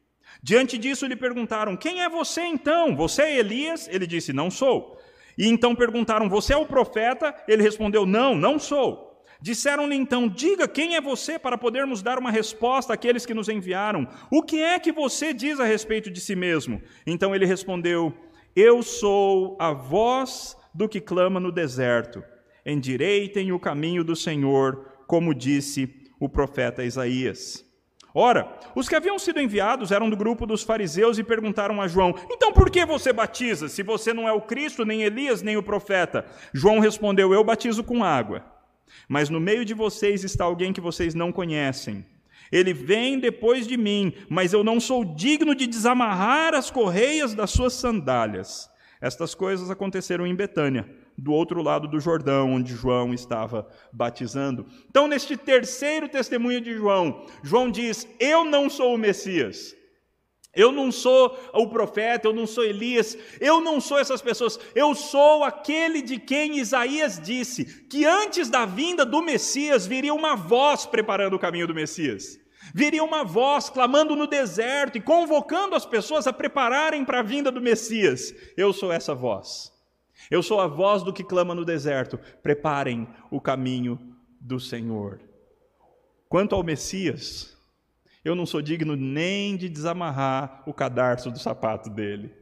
Diante 0.43 0.77
disso 0.77 1.07
lhe 1.07 1.17
perguntaram: 1.17 1.77
Quem 1.77 2.03
é 2.03 2.09
você 2.09 2.43
então? 2.43 2.95
Você 2.95 3.23
é 3.23 3.39
Elias? 3.39 3.89
Ele 3.89 4.07
disse: 4.07 4.33
Não 4.33 4.51
sou. 4.51 4.99
E 5.43 5.49
então 5.49 5.75
perguntaram: 5.75 6.29
Você 6.29 6.53
é 6.53 6.57
o 6.57 6.65
profeta? 6.65 7.35
Ele 7.49 7.65
respondeu: 7.65 8.07
Não, 8.07 8.37
não 8.37 8.61
sou. 8.61 9.25
Disseram-lhe 9.41 9.97
então: 9.97 10.29
Diga 10.29 10.69
quem 10.69 10.95
é 10.95 11.01
você 11.01 11.37
para 11.37 11.59
podermos 11.59 12.01
dar 12.01 12.17
uma 12.17 12.31
resposta 12.31 12.95
àqueles 12.95 13.27
que 13.27 13.35
nos 13.35 13.49
enviaram. 13.49 14.07
O 14.31 14.41
que 14.41 14.63
é 14.63 14.79
que 14.79 14.93
você 14.93 15.35
diz 15.35 15.59
a 15.59 15.65
respeito 15.65 16.13
de 16.13 16.21
si 16.21 16.37
mesmo? 16.37 16.81
Então 17.05 17.35
ele 17.35 17.45
respondeu: 17.45 18.15
Eu 18.55 18.85
sou 18.85 19.57
a 19.59 19.73
voz 19.73 20.57
do 20.73 20.89
que 20.89 21.01
clama 21.01 21.41
no 21.41 21.51
deserto. 21.51 22.23
Endireitem 22.65 23.51
o 23.51 23.59
caminho 23.59 24.05
do 24.05 24.15
Senhor, 24.15 24.87
como 25.09 25.35
disse 25.35 25.93
o 26.21 26.29
profeta 26.29 26.85
Isaías. 26.85 27.69
Ora, 28.15 28.53
os 28.75 28.89
que 28.89 28.95
haviam 28.95 29.19
sido 29.19 29.41
enviados 29.41 29.91
eram 29.91 30.11
do 30.11 30.17
grupo 30.17 30.47
dos 30.47 30.63
fariseus 30.63 31.19
e 31.19 31.25
perguntaram 31.25 31.81
a 31.81 31.89
João: 31.89 32.15
Então 32.31 32.53
por 32.53 32.71
que 32.71 32.85
você 32.85 33.13
batiza, 33.13 33.69
se 33.69 33.83
você 33.83 34.13
não 34.13 34.29
é 34.29 34.33
o 34.33 34.41
Cristo, 34.41 34.85
nem 34.85 35.03
Elias, 35.03 35.43
nem 35.43 35.57
o 35.57 35.63
profeta? 35.63 36.27
João 36.53 36.79
respondeu: 36.79 37.33
Eu 37.33 37.43
batizo 37.43 37.83
com 37.83 38.05
água. 38.05 38.45
Mas 39.09 39.31
no 39.31 39.41
meio 39.41 39.65
de 39.65 39.73
vocês 39.73 40.23
está 40.25 40.45
alguém 40.45 40.73
que 40.73 40.81
vocês 40.81 41.15
não 41.15 41.33
conhecem. 41.33 42.05
Ele 42.51 42.75
vem 42.75 43.19
depois 43.19 43.67
de 43.67 43.79
mim, 43.79 44.13
mas 44.29 44.53
eu 44.53 44.63
não 44.63 44.79
sou 44.79 45.05
digno 45.05 45.55
de 45.55 45.67
desamarrar 45.67 46.55
as 46.55 46.71
correias 46.71 47.33
das 47.33 47.51
suas 47.51 47.73
sandálias. 47.73 48.71
Estas 49.01 49.35
coisas 49.35 49.71
aconteceram 49.71 50.27
em 50.27 50.35
Betânia 50.35 50.87
do 51.17 51.33
outro 51.33 51.63
lado 51.63 51.87
do 51.89 52.01
Jordão, 52.01 52.53
onde 52.53 52.75
João 52.75 53.13
estava 53.13 53.69
batizando. 53.93 54.67
Então, 54.89 55.07
neste 55.07 55.37
terceiro 55.37 56.09
testemunho 56.09 56.61
de 56.61 56.75
João, 56.75 57.27
João 57.43 57.71
diz: 57.71 58.07
Eu 58.19 58.45
não 58.45 58.69
sou 58.69 58.95
o 58.95 58.99
Messias. 58.99 59.75
Eu 60.55 60.71
não 60.71 60.93
sou 60.93 61.39
o 61.55 61.67
profeta, 61.69 62.29
eu 62.29 62.33
não 62.35 62.47
sou 62.47 62.63
Elias, 62.63 63.17
eu 63.41 63.59
não 63.59 63.81
sou 63.81 63.99
essas 63.99 64.21
pessoas, 64.21 64.61
eu 64.75 64.95
sou 64.95 65.45
aquele 65.45 66.03
de 66.03 66.19
quem 66.19 66.59
Isaías 66.59 67.19
disse 67.19 67.65
que 67.85 68.05
antes 68.05 68.51
da 68.51 68.67
vinda 68.67 69.07
do 69.07 69.23
Messias 69.23 69.87
viria 69.87 70.13
uma 70.13 70.37
voz 70.37 70.85
preparando 70.85 71.37
o 71.37 71.39
caminho 71.39 71.67
do 71.67 71.75
Messias. 71.75 72.39
Viria 72.75 73.03
uma 73.03 73.25
voz 73.25 73.71
clamando 73.71 74.15
no 74.15 74.27
deserto 74.27 74.97
e 74.97 75.01
convocando 75.01 75.75
as 75.75 75.87
pessoas 75.87 76.27
a 76.27 76.33
prepararem 76.33 77.03
para 77.03 77.21
a 77.21 77.23
vinda 77.23 77.51
do 77.51 77.61
Messias. 77.61 78.35
Eu 78.55 78.75
sou 78.75 78.93
essa 78.93 79.15
voz. 79.15 79.73
Eu 80.31 80.43
sou 80.43 80.61
a 80.61 80.67
voz 80.67 81.03
do 81.03 81.13
que 81.13 81.25
clama 81.25 81.55
no 81.55 81.65
deserto: 81.65 82.19
preparem 82.43 83.09
o 83.31 83.41
caminho 83.41 83.99
do 84.41 84.59
Senhor. 84.59 85.21
Quanto 86.29 86.55
ao 86.55 86.63
Messias, 86.63 87.57
eu 88.25 88.35
não 88.35 88.47
sou 88.47 88.63
digno 88.63 88.97
nem 88.97 89.57
de 89.57 89.69
desamarrar 89.69 90.63
o 90.67 90.73
cadarço 90.73 91.31
do 91.31 91.39
sapato 91.39 91.91
dele. 91.91 92.33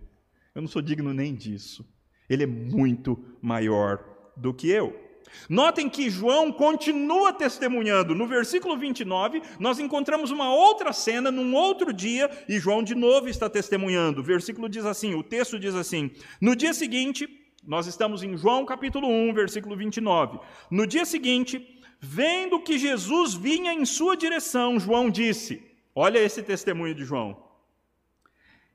Eu 0.54 0.62
não 0.62 0.68
sou 0.68 0.82
digno 0.82 1.14
nem 1.14 1.34
disso. 1.34 1.88
Ele 2.28 2.44
é 2.44 2.46
muito 2.46 3.18
maior 3.40 4.04
do 4.36 4.54
que 4.54 4.68
eu. 4.68 5.10
Notem 5.48 5.88
que 5.88 6.10
João 6.10 6.52
continua 6.52 7.32
testemunhando. 7.32 8.14
No 8.14 8.26
versículo 8.26 8.76
29, 8.76 9.42
nós 9.58 9.78
encontramos 9.78 10.30
uma 10.30 10.52
outra 10.52 10.92
cena 10.92 11.30
num 11.30 11.54
outro 11.54 11.92
dia 11.92 12.30
e 12.48 12.58
João 12.58 12.82
de 12.82 12.94
novo 12.94 13.28
está 13.28 13.48
testemunhando. 13.48 14.20
O 14.20 14.24
versículo 14.24 14.68
diz 14.68 14.84
assim: 14.84 15.14
o 15.14 15.22
texto 15.22 15.58
diz 15.58 15.74
assim: 15.74 16.10
No 16.40 16.54
dia 16.54 16.74
seguinte, 16.74 17.28
nós 17.62 17.86
estamos 17.86 18.22
em 18.22 18.36
João 18.36 18.64
capítulo 18.64 19.06
1, 19.06 19.34
versículo 19.34 19.76
29. 19.76 20.38
No 20.70 20.86
dia 20.86 21.04
seguinte, 21.04 21.80
vendo 22.00 22.60
que 22.60 22.78
Jesus 22.78 23.34
vinha 23.34 23.72
em 23.72 23.84
sua 23.84 24.16
direção, 24.16 24.80
João 24.80 25.10
disse: 25.10 25.62
Olha 25.94 26.18
esse 26.18 26.42
testemunho 26.42 26.94
de 26.94 27.04
João. 27.04 27.36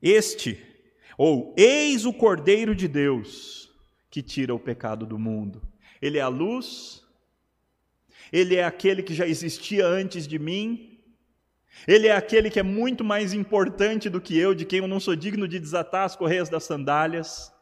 Este, 0.02 0.64
ou 1.18 1.54
eis 1.58 2.06
o 2.06 2.14
Cordeiro 2.14 2.76
de 2.76 2.88
Deus, 2.88 3.74
que 4.10 4.22
tira 4.22 4.54
o 4.54 4.60
pecado 4.60 5.06
do 5.06 5.18
mundo. 5.18 5.62
Ele 6.02 6.20
é 6.20 6.22
a 6.22 6.28
luz, 6.28 7.04
ele 8.32 8.56
é 8.56 8.64
aquele 8.64 9.02
que 9.02 9.14
já 9.14 9.28
existia 9.28 9.88
antes 9.88 10.28
de 10.28 10.38
mim, 10.38 11.00
ele 11.88 12.08
é 12.08 12.16
aquele 12.16 12.50
que 12.50 12.60
é 12.60 12.64
muito 12.64 13.04
mais 13.04 13.34
importante 13.34 14.10
do 14.10 14.22
que 14.22 14.38
eu, 14.38 14.54
de 14.54 14.66
quem 14.66 14.80
eu 14.80 14.88
não 14.88 15.00
sou 15.00 15.16
digno 15.16 15.48
de 15.48 15.60
desatar 15.60 16.06
as 16.06 16.16
correias 16.16 16.50
das 16.50 16.64
sandálias. 16.64 17.55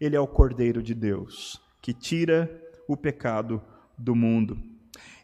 Ele 0.00 0.14
é 0.14 0.20
o 0.20 0.26
Cordeiro 0.26 0.82
de 0.82 0.94
Deus, 0.94 1.60
que 1.82 1.92
tira 1.92 2.48
o 2.86 2.96
pecado 2.96 3.60
do 3.96 4.14
mundo. 4.14 4.56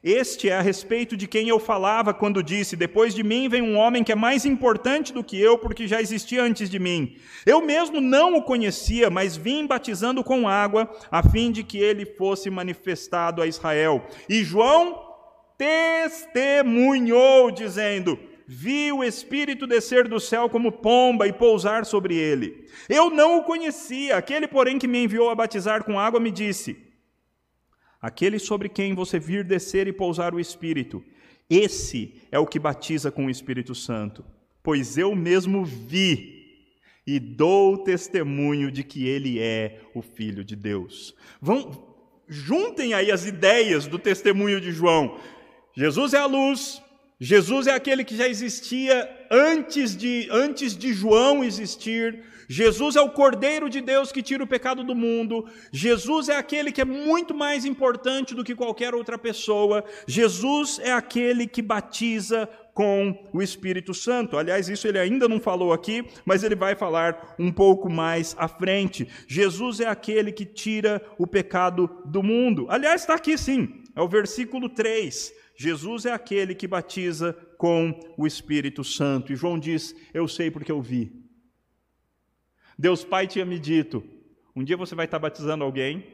Este 0.02 0.50
é 0.50 0.56
a 0.58 0.60
respeito 0.60 1.16
de 1.16 1.26
quem 1.26 1.48
eu 1.48 1.58
falava 1.58 2.12
quando 2.12 2.42
disse: 2.42 2.76
Depois 2.76 3.14
de 3.14 3.22
mim 3.22 3.48
vem 3.48 3.62
um 3.62 3.78
homem 3.78 4.04
que 4.04 4.12
é 4.12 4.14
mais 4.14 4.44
importante 4.44 5.14
do 5.14 5.24
que 5.24 5.40
eu, 5.40 5.56
porque 5.56 5.86
já 5.86 5.98
existia 6.00 6.42
antes 6.42 6.68
de 6.68 6.78
mim. 6.78 7.16
Eu 7.46 7.62
mesmo 7.62 8.02
não 8.02 8.36
o 8.36 8.42
conhecia, 8.42 9.08
mas 9.08 9.34
vim 9.36 9.66
batizando 9.66 10.22
com 10.22 10.46
água, 10.46 10.90
a 11.10 11.22
fim 11.22 11.50
de 11.50 11.62
que 11.62 11.78
ele 11.78 12.04
fosse 12.04 12.50
manifestado 12.50 13.40
a 13.40 13.46
Israel. 13.46 14.04
E 14.28 14.44
João 14.44 15.00
testemunhou, 15.56 17.50
dizendo: 17.50 18.18
vi 18.46 18.92
o 18.92 19.02
Espírito 19.02 19.66
descer 19.66 20.08
do 20.08 20.20
céu 20.20 20.48
como 20.48 20.70
pomba 20.70 21.26
e 21.26 21.32
pousar 21.32 21.84
sobre 21.84 22.16
ele. 22.16 22.68
Eu 22.88 23.10
não 23.10 23.38
o 23.38 23.44
conhecia, 23.44 24.16
aquele, 24.16 24.46
porém, 24.46 24.78
que 24.78 24.86
me 24.86 25.04
enviou 25.04 25.30
a 25.30 25.34
batizar 25.34 25.84
com 25.84 25.98
água, 25.98 26.20
me 26.20 26.30
disse: 26.30 26.76
Aquele 28.00 28.38
sobre 28.38 28.68
quem 28.68 28.94
você 28.94 29.18
vir 29.18 29.44
descer 29.44 29.86
e 29.86 29.92
pousar 29.92 30.34
o 30.34 30.40
Espírito, 30.40 31.02
esse 31.48 32.22
é 32.30 32.38
o 32.38 32.46
que 32.46 32.58
batiza 32.58 33.10
com 33.10 33.26
o 33.26 33.30
Espírito 33.30 33.74
Santo, 33.74 34.24
pois 34.62 34.98
eu 34.98 35.14
mesmo 35.14 35.64
vi 35.64 36.34
e 37.06 37.18
dou 37.18 37.78
testemunho 37.78 38.70
de 38.70 38.82
que 38.82 39.06
ele 39.06 39.38
é 39.38 39.80
o 39.94 40.00
Filho 40.00 40.42
de 40.42 40.56
Deus. 40.56 41.14
Vão, 41.40 41.94
juntem 42.26 42.94
aí 42.94 43.10
as 43.10 43.26
ideias 43.26 43.86
do 43.86 43.98
testemunho 43.98 44.60
de 44.60 44.72
João. 44.72 45.18
Jesus 45.76 46.14
é 46.14 46.18
a 46.18 46.26
luz, 46.26 46.82
Jesus 47.24 47.66
é 47.66 47.72
aquele 47.72 48.04
que 48.04 48.14
já 48.14 48.28
existia 48.28 49.08
antes 49.30 49.96
de, 49.96 50.28
antes 50.30 50.76
de 50.76 50.92
João 50.92 51.42
existir. 51.42 52.22
Jesus 52.46 52.96
é 52.96 53.00
o 53.00 53.08
Cordeiro 53.08 53.70
de 53.70 53.80
Deus 53.80 54.12
que 54.12 54.22
tira 54.22 54.44
o 54.44 54.46
pecado 54.46 54.84
do 54.84 54.94
mundo. 54.94 55.48
Jesus 55.72 56.28
é 56.28 56.36
aquele 56.36 56.70
que 56.70 56.82
é 56.82 56.84
muito 56.84 57.34
mais 57.34 57.64
importante 57.64 58.34
do 58.34 58.44
que 58.44 58.54
qualquer 58.54 58.94
outra 58.94 59.16
pessoa. 59.16 59.82
Jesus 60.06 60.78
é 60.78 60.92
aquele 60.92 61.46
que 61.46 61.62
batiza 61.62 62.46
com 62.74 63.18
o 63.32 63.40
Espírito 63.40 63.94
Santo. 63.94 64.36
Aliás, 64.36 64.68
isso 64.68 64.86
ele 64.86 64.98
ainda 64.98 65.26
não 65.26 65.40
falou 65.40 65.72
aqui, 65.72 66.04
mas 66.26 66.44
ele 66.44 66.54
vai 66.54 66.74
falar 66.74 67.34
um 67.38 67.50
pouco 67.50 67.88
mais 67.88 68.36
à 68.38 68.46
frente. 68.46 69.08
Jesus 69.26 69.80
é 69.80 69.86
aquele 69.86 70.30
que 70.30 70.44
tira 70.44 71.00
o 71.16 71.26
pecado 71.26 71.88
do 72.04 72.22
mundo. 72.22 72.66
Aliás, 72.68 73.00
está 73.00 73.14
aqui 73.14 73.38
sim, 73.38 73.82
é 73.96 74.02
o 74.02 74.08
versículo 74.08 74.68
3. 74.68 75.43
Jesus 75.56 76.04
é 76.04 76.12
aquele 76.12 76.54
que 76.54 76.66
batiza 76.66 77.32
com 77.56 77.98
o 78.16 78.26
Espírito 78.26 78.82
Santo. 78.82 79.32
E 79.32 79.36
João 79.36 79.58
diz: 79.58 79.94
Eu 80.12 80.26
sei 80.26 80.50
porque 80.50 80.72
eu 80.72 80.82
vi. 80.82 81.12
Deus 82.78 83.04
Pai 83.04 83.26
tinha 83.26 83.44
me 83.44 83.58
dito: 83.58 84.02
um 84.54 84.64
dia 84.64 84.76
você 84.76 84.94
vai 84.94 85.04
estar 85.04 85.18
batizando 85.18 85.64
alguém 85.64 86.06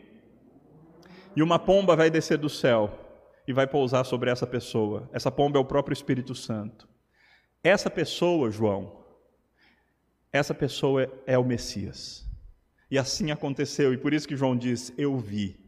e 1.35 1.43
uma 1.43 1.59
pomba 1.59 1.97
vai 1.97 2.11
descer 2.11 2.39
do 2.39 2.49
céu 2.49 2.99
e 3.47 3.53
vai 3.53 3.67
pousar 3.67 4.05
sobre 4.05 4.31
essa 4.31 4.47
pessoa. 4.47 5.09
Essa 5.13 5.31
pomba 5.31 5.59
é 5.59 5.61
o 5.61 5.65
próprio 5.65 5.95
Espírito 5.95 6.35
Santo. 6.35 6.89
Essa 7.63 7.91
pessoa, 7.91 8.51
João, 8.51 9.05
essa 10.33 10.55
pessoa 10.55 11.11
é 11.27 11.39
o 11.39 11.45
Messias. 11.45 12.29
E 12.91 12.99
assim 12.99 13.31
aconteceu, 13.31 13.93
e 13.93 13.99
por 13.99 14.13
isso 14.13 14.29
que 14.29 14.37
João 14.37 14.57
diz: 14.57 14.93
Eu 14.99 15.17
vi, 15.19 15.59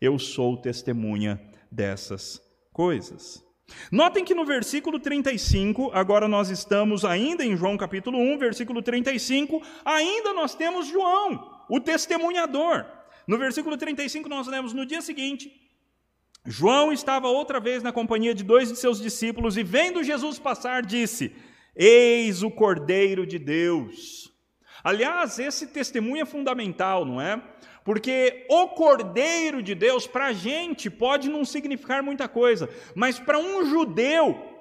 eu 0.00 0.18
sou 0.18 0.56
testemunha 0.56 1.40
dessas 1.70 2.43
coisas. 2.74 3.42
Notem 3.90 4.24
que 4.24 4.34
no 4.34 4.44
versículo 4.44 4.98
35, 5.00 5.90
agora 5.94 6.28
nós 6.28 6.50
estamos 6.50 7.04
ainda 7.04 7.42
em 7.42 7.56
João 7.56 7.78
capítulo 7.78 8.18
1, 8.18 8.36
versículo 8.36 8.82
35, 8.82 9.62
ainda 9.84 10.34
nós 10.34 10.54
temos 10.54 10.88
João, 10.88 11.62
o 11.70 11.80
testemunhador. 11.80 12.84
No 13.26 13.38
versículo 13.38 13.78
35 13.78 14.28
nós 14.28 14.46
lemos 14.46 14.74
no 14.74 14.84
dia 14.84 15.00
seguinte, 15.00 15.50
João 16.44 16.92
estava 16.92 17.28
outra 17.28 17.58
vez 17.58 17.82
na 17.82 17.90
companhia 17.90 18.34
de 18.34 18.44
dois 18.44 18.68
de 18.68 18.76
seus 18.76 19.00
discípulos 19.00 19.56
e 19.56 19.62
vendo 19.62 20.02
Jesus 20.02 20.38
passar 20.38 20.82
disse: 20.82 21.34
Eis 21.74 22.42
o 22.42 22.50
Cordeiro 22.50 23.26
de 23.26 23.38
Deus. 23.38 24.30
Aliás, 24.82 25.38
esse 25.38 25.68
testemunho 25.68 26.20
é 26.20 26.26
fundamental, 26.26 27.06
não 27.06 27.18
é? 27.18 27.42
Porque 27.84 28.46
o 28.48 28.68
Cordeiro 28.68 29.62
de 29.62 29.74
Deus, 29.74 30.06
para 30.06 30.26
a 30.26 30.32
gente, 30.32 30.88
pode 30.88 31.28
não 31.28 31.44
significar 31.44 32.02
muita 32.02 32.26
coisa, 32.26 32.68
mas 32.94 33.18
para 33.18 33.38
um 33.38 33.66
judeu 33.66 34.52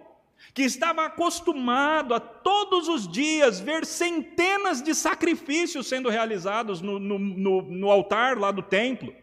que 0.53 0.63
estava 0.63 1.05
acostumado 1.05 2.13
a 2.13 2.19
todos 2.19 2.89
os 2.89 3.07
dias 3.07 3.61
ver 3.61 3.85
centenas 3.85 4.81
de 4.81 4.93
sacrifícios 4.93 5.87
sendo 5.87 6.09
realizados 6.09 6.81
no, 6.81 6.99
no, 6.99 7.17
no, 7.17 7.61
no 7.61 7.89
altar 7.89 8.37
lá 8.37 8.51
do 8.51 8.61
templo, 8.61 9.15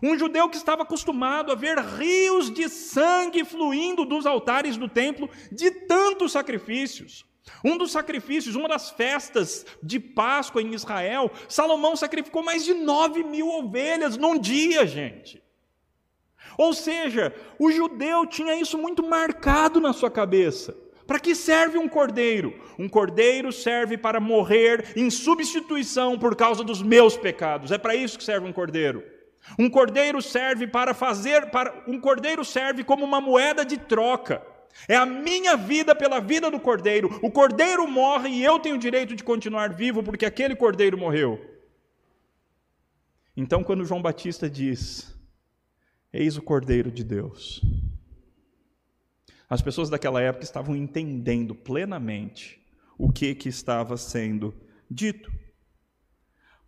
um 0.00 0.16
judeu 0.16 0.48
que 0.48 0.56
estava 0.56 0.82
acostumado 0.82 1.50
a 1.50 1.56
ver 1.56 1.76
rios 1.78 2.50
de 2.50 2.68
sangue 2.68 3.44
fluindo 3.44 4.04
dos 4.04 4.26
altares 4.26 4.76
do 4.76 4.88
templo 4.88 5.28
de 5.50 5.70
tantos 5.70 6.32
sacrifícios. 6.32 7.26
Um 7.64 7.76
dos 7.76 7.92
sacrifícios, 7.92 8.54
uma 8.54 8.68
das 8.68 8.90
festas 8.90 9.66
de 9.82 9.98
Páscoa 10.00 10.62
em 10.62 10.74
Israel, 10.74 11.30
Salomão 11.48 11.94
sacrificou 11.96 12.42
mais 12.42 12.64
de 12.64 12.74
nove 12.74 13.22
mil 13.22 13.48
ovelhas 13.48 14.16
num 14.16 14.38
dia, 14.38 14.86
gente. 14.86 15.42
Ou 16.56 16.72
seja, 16.74 17.34
o 17.58 17.70
judeu 17.70 18.26
tinha 18.26 18.54
isso 18.54 18.76
muito 18.76 19.02
marcado 19.02 19.80
na 19.80 19.92
sua 19.92 20.10
cabeça. 20.10 20.76
Para 21.06 21.18
que 21.18 21.34
serve 21.34 21.76
um 21.76 21.88
cordeiro? 21.88 22.54
Um 22.78 22.88
cordeiro 22.88 23.52
serve 23.52 23.98
para 23.98 24.20
morrer 24.20 24.92
em 24.94 25.10
substituição 25.10 26.18
por 26.18 26.36
causa 26.36 26.62
dos 26.62 26.82
meus 26.82 27.16
pecados. 27.16 27.72
É 27.72 27.78
para 27.78 27.96
isso 27.96 28.16
que 28.16 28.24
serve 28.24 28.46
um 28.46 28.52
cordeiro. 28.52 29.02
Um 29.58 29.68
cordeiro 29.68 30.22
serve 30.22 30.66
para 30.66 30.94
fazer, 30.94 31.50
para 31.50 31.82
um 31.86 31.98
cordeiro 31.98 32.44
serve 32.44 32.84
como 32.84 33.04
uma 33.04 33.20
moeda 33.20 33.64
de 33.64 33.76
troca. 33.76 34.42
É 34.88 34.96
a 34.96 35.06
minha 35.06 35.56
vida 35.56 35.94
pela 35.94 36.20
vida 36.20 36.50
do 36.50 36.58
cordeiro. 36.58 37.18
O 37.22 37.30
cordeiro 37.30 37.86
morre 37.86 38.28
e 38.30 38.44
eu 38.44 38.58
tenho 38.58 38.76
o 38.76 38.78
direito 38.78 39.14
de 39.14 39.24
continuar 39.24 39.72
vivo 39.72 40.02
porque 40.02 40.24
aquele 40.24 40.56
cordeiro 40.56 40.96
morreu. 40.96 41.40
Então, 43.36 43.62
quando 43.62 43.84
João 43.84 44.02
Batista 44.02 44.48
diz: 44.48 45.16
Eis 46.12 46.36
o 46.36 46.42
cordeiro 46.42 46.90
de 46.90 47.04
Deus. 47.04 47.60
As 49.48 49.62
pessoas 49.62 49.90
daquela 49.90 50.20
época 50.20 50.44
estavam 50.44 50.76
entendendo 50.76 51.54
plenamente 51.54 52.60
o 52.96 53.10
que, 53.10 53.34
que 53.34 53.48
estava 53.48 53.96
sendo 53.96 54.54
dito. 54.90 55.30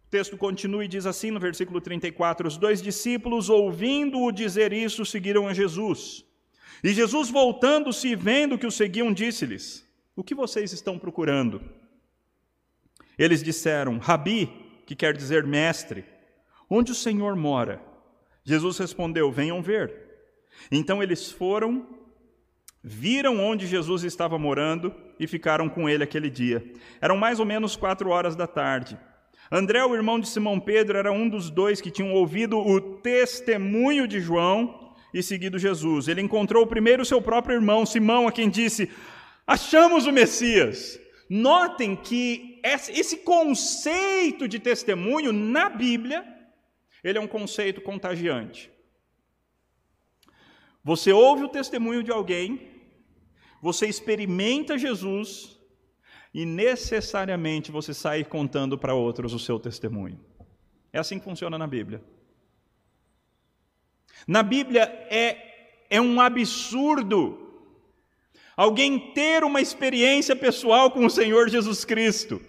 O 0.06 0.10
texto 0.10 0.36
continua 0.36 0.84
e 0.84 0.88
diz 0.88 1.06
assim 1.06 1.30
no 1.30 1.38
versículo 1.38 1.80
34: 1.80 2.46
Os 2.46 2.56
dois 2.56 2.82
discípulos, 2.82 3.48
ouvindo-o 3.48 4.32
dizer 4.32 4.72
isso, 4.72 5.04
seguiram 5.04 5.46
a 5.46 5.54
Jesus. 5.54 6.24
E 6.82 6.92
Jesus, 6.92 7.30
voltando-se 7.30 8.08
e 8.08 8.16
vendo 8.16 8.58
que 8.58 8.66
o 8.66 8.70
seguiam, 8.70 9.12
disse-lhes: 9.12 9.84
O 10.14 10.22
que 10.22 10.34
vocês 10.34 10.72
estão 10.72 10.98
procurando? 10.98 11.60
Eles 13.18 13.42
disseram: 13.42 13.98
Rabi, 13.98 14.50
que 14.86 14.96
quer 14.96 15.16
dizer 15.16 15.44
mestre, 15.44 16.04
onde 16.68 16.92
o 16.92 16.94
Senhor 16.94 17.36
mora? 17.36 17.80
Jesus 18.44 18.78
respondeu: 18.78 19.30
Venham 19.30 19.62
ver. 19.62 19.94
Então 20.70 21.02
eles 21.02 21.30
foram, 21.30 21.86
viram 22.82 23.38
onde 23.38 23.66
Jesus 23.66 24.04
estava 24.04 24.38
morando 24.38 24.94
e 25.18 25.26
ficaram 25.26 25.68
com 25.68 25.88
ele 25.88 26.04
aquele 26.04 26.28
dia. 26.28 26.72
Eram 27.00 27.16
mais 27.16 27.38
ou 27.40 27.46
menos 27.46 27.76
quatro 27.76 28.10
horas 28.10 28.36
da 28.36 28.46
tarde. 28.46 28.98
André, 29.50 29.84
o 29.84 29.94
irmão 29.94 30.18
de 30.18 30.28
Simão 30.28 30.58
Pedro, 30.58 30.96
era 30.96 31.12
um 31.12 31.28
dos 31.28 31.50
dois 31.50 31.80
que 31.80 31.90
tinham 31.90 32.12
ouvido 32.14 32.58
o 32.58 32.80
testemunho 32.80 34.08
de 34.08 34.18
João 34.20 34.81
e 35.12 35.22
seguido 35.22 35.58
Jesus. 35.58 36.08
Ele 36.08 36.20
encontrou 36.20 36.66
primeiro 36.66 37.04
seu 37.04 37.20
próprio 37.20 37.54
irmão, 37.54 37.84
Simão, 37.84 38.26
a 38.26 38.32
quem 38.32 38.48
disse: 38.48 38.90
Achamos 39.46 40.06
o 40.06 40.12
Messias. 40.12 41.00
Notem 41.28 41.96
que 41.96 42.60
esse 42.62 43.18
conceito 43.18 44.46
de 44.46 44.58
testemunho 44.58 45.32
na 45.32 45.68
Bíblia, 45.68 46.24
ele 47.02 47.16
é 47.16 47.20
um 47.20 47.26
conceito 47.26 47.80
contagiante. 47.80 48.70
Você 50.84 51.12
ouve 51.12 51.44
o 51.44 51.48
testemunho 51.48 52.02
de 52.02 52.10
alguém, 52.10 52.70
você 53.62 53.86
experimenta 53.86 54.76
Jesus 54.76 55.58
e 56.34 56.44
necessariamente 56.44 57.70
você 57.70 57.94
sai 57.94 58.24
contando 58.24 58.76
para 58.76 58.94
outros 58.94 59.32
o 59.32 59.38
seu 59.38 59.58
testemunho. 59.58 60.20
É 60.92 60.98
assim 60.98 61.18
que 61.18 61.24
funciona 61.24 61.56
na 61.56 61.66
Bíblia. 61.66 62.02
Na 64.26 64.42
Bíblia 64.42 64.82
é, 65.10 65.84
é 65.90 66.00
um 66.00 66.20
absurdo 66.20 67.38
alguém 68.56 69.12
ter 69.12 69.44
uma 69.44 69.60
experiência 69.60 70.36
pessoal 70.36 70.90
com 70.90 71.04
o 71.04 71.10
Senhor 71.10 71.48
Jesus 71.48 71.84
Cristo 71.84 72.40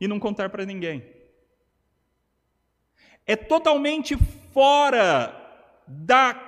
e 0.00 0.06
não 0.06 0.20
contar 0.20 0.48
para 0.50 0.64
ninguém. 0.64 1.04
É 3.26 3.36
totalmente 3.36 4.16
fora 4.52 5.34
da, 5.86 6.40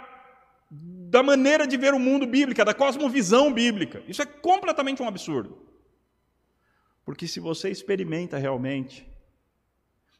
da 0.70 1.22
maneira 1.22 1.66
de 1.66 1.76
ver 1.76 1.92
o 1.92 1.98
mundo 1.98 2.26
bíblica, 2.26 2.64
da 2.64 2.72
cosmovisão 2.72 3.52
bíblica. 3.52 4.02
Isso 4.06 4.22
é 4.22 4.26
completamente 4.26 5.02
um 5.02 5.08
absurdo. 5.08 5.58
Porque 7.04 7.26
se 7.26 7.40
você 7.40 7.70
experimenta 7.70 8.38
realmente, 8.38 9.06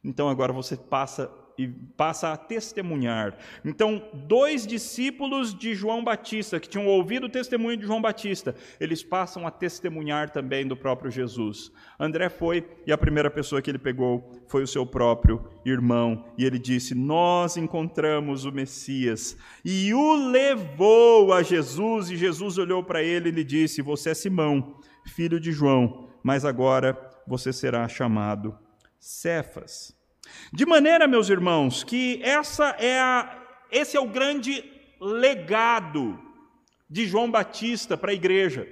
então 0.03 0.29
agora 0.29 0.53
você 0.53 0.77
passa 0.77 1.31
e 1.61 1.69
passa 1.69 2.33
a 2.33 2.39
testemunhar. 2.39 3.37
Então, 3.63 4.03
dois 4.15 4.67
discípulos 4.67 5.55
de 5.55 5.75
João 5.75 6.03
Batista, 6.03 6.59
que 6.59 6.67
tinham 6.67 6.87
ouvido 6.87 7.27
o 7.27 7.29
testemunho 7.29 7.77
de 7.77 7.85
João 7.85 8.01
Batista, 8.01 8.55
eles 8.81 9.03
passam 9.03 9.47
a 9.47 9.51
testemunhar 9.51 10.31
também 10.31 10.67
do 10.67 10.75
próprio 10.75 11.11
Jesus. 11.11 11.71
André 11.99 12.31
foi 12.31 12.67
e 12.87 12.93
a 12.93 12.97
primeira 12.97 13.31
pessoa 13.31 13.61
que 13.61 13.71
ele 13.71 13.79
pegou 13.79 14.33
foi 14.49 14.63
o 14.63 14.67
seu 14.67 14.87
próprio 14.87 15.45
irmão, 15.67 16.25
e 16.39 16.47
ele 16.47 16.59
disse: 16.59 16.95
Nós 16.95 17.59
encontramos 17.59 18.47
o 18.47 18.53
Messias, 18.53 19.37
e 19.63 19.93
o 19.93 20.15
levou 20.31 21.31
a 21.35 21.43
Jesus, 21.43 22.11
e 22.11 22.17
Jesus 22.17 22.57
olhou 22.57 22.83
para 22.83 23.03
ele 23.03 23.29
e 23.29 23.33
lhe 23.33 23.45
disse: 23.45 23.83
Você 23.83 24.11
é 24.11 24.15
Simão, 24.15 24.77
filho 25.05 25.39
de 25.39 25.53
João, 25.53 26.09
mas 26.23 26.47
agora 26.47 26.99
você 27.27 27.53
será 27.53 27.87
chamado 27.87 28.57
Cefas. 28.99 30.00
De 30.53 30.67
maneira, 30.67 31.07
meus 31.07 31.29
irmãos, 31.29 31.85
que 31.85 32.21
essa 32.23 32.71
é 32.79 33.01
a, 33.01 33.47
esse 33.71 33.97
é 33.97 34.01
o 34.01 34.09
grande 34.09 34.65
legado 35.01 36.21
de 36.89 37.07
João 37.07 37.31
Batista 37.31 37.97
para 37.97 38.11
a 38.11 38.15
igreja. 38.15 38.67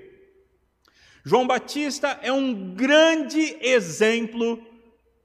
João 1.25 1.47
Batista 1.47 2.19
é 2.23 2.33
um 2.33 2.75
grande 2.75 3.57
exemplo 3.61 4.61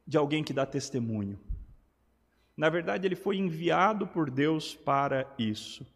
de 0.05 0.17
alguém 0.17 0.43
que 0.43 0.53
dá 0.53 0.65
testemunho. 0.65 1.39
Na 2.55 2.69
verdade, 2.69 3.07
ele 3.07 3.15
foi 3.15 3.37
enviado 3.37 4.05
por 4.05 4.29
Deus 4.29 4.75
para 4.75 5.33
isso. 5.39 5.87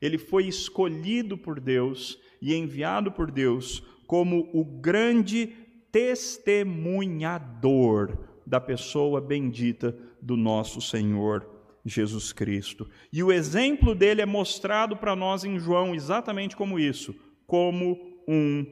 Ele 0.00 0.18
foi 0.18 0.46
escolhido 0.46 1.38
por 1.38 1.60
Deus 1.60 2.18
e 2.42 2.52
enviado 2.54 3.12
por 3.12 3.30
Deus 3.30 3.80
como 4.06 4.50
o 4.52 4.64
grande 4.64 5.46
testemunhador 5.92 8.33
da 8.46 8.60
pessoa 8.60 9.20
bendita 9.20 9.96
do 10.20 10.36
nosso 10.36 10.80
Senhor 10.80 11.48
Jesus 11.84 12.32
Cristo. 12.32 12.88
E 13.12 13.22
o 13.22 13.30
exemplo 13.30 13.94
dele 13.94 14.22
é 14.22 14.26
mostrado 14.26 14.96
para 14.96 15.14
nós 15.14 15.44
em 15.44 15.58
João 15.58 15.94
exatamente 15.94 16.56
como 16.56 16.78
isso, 16.78 17.14
como 17.46 17.98
um 18.26 18.64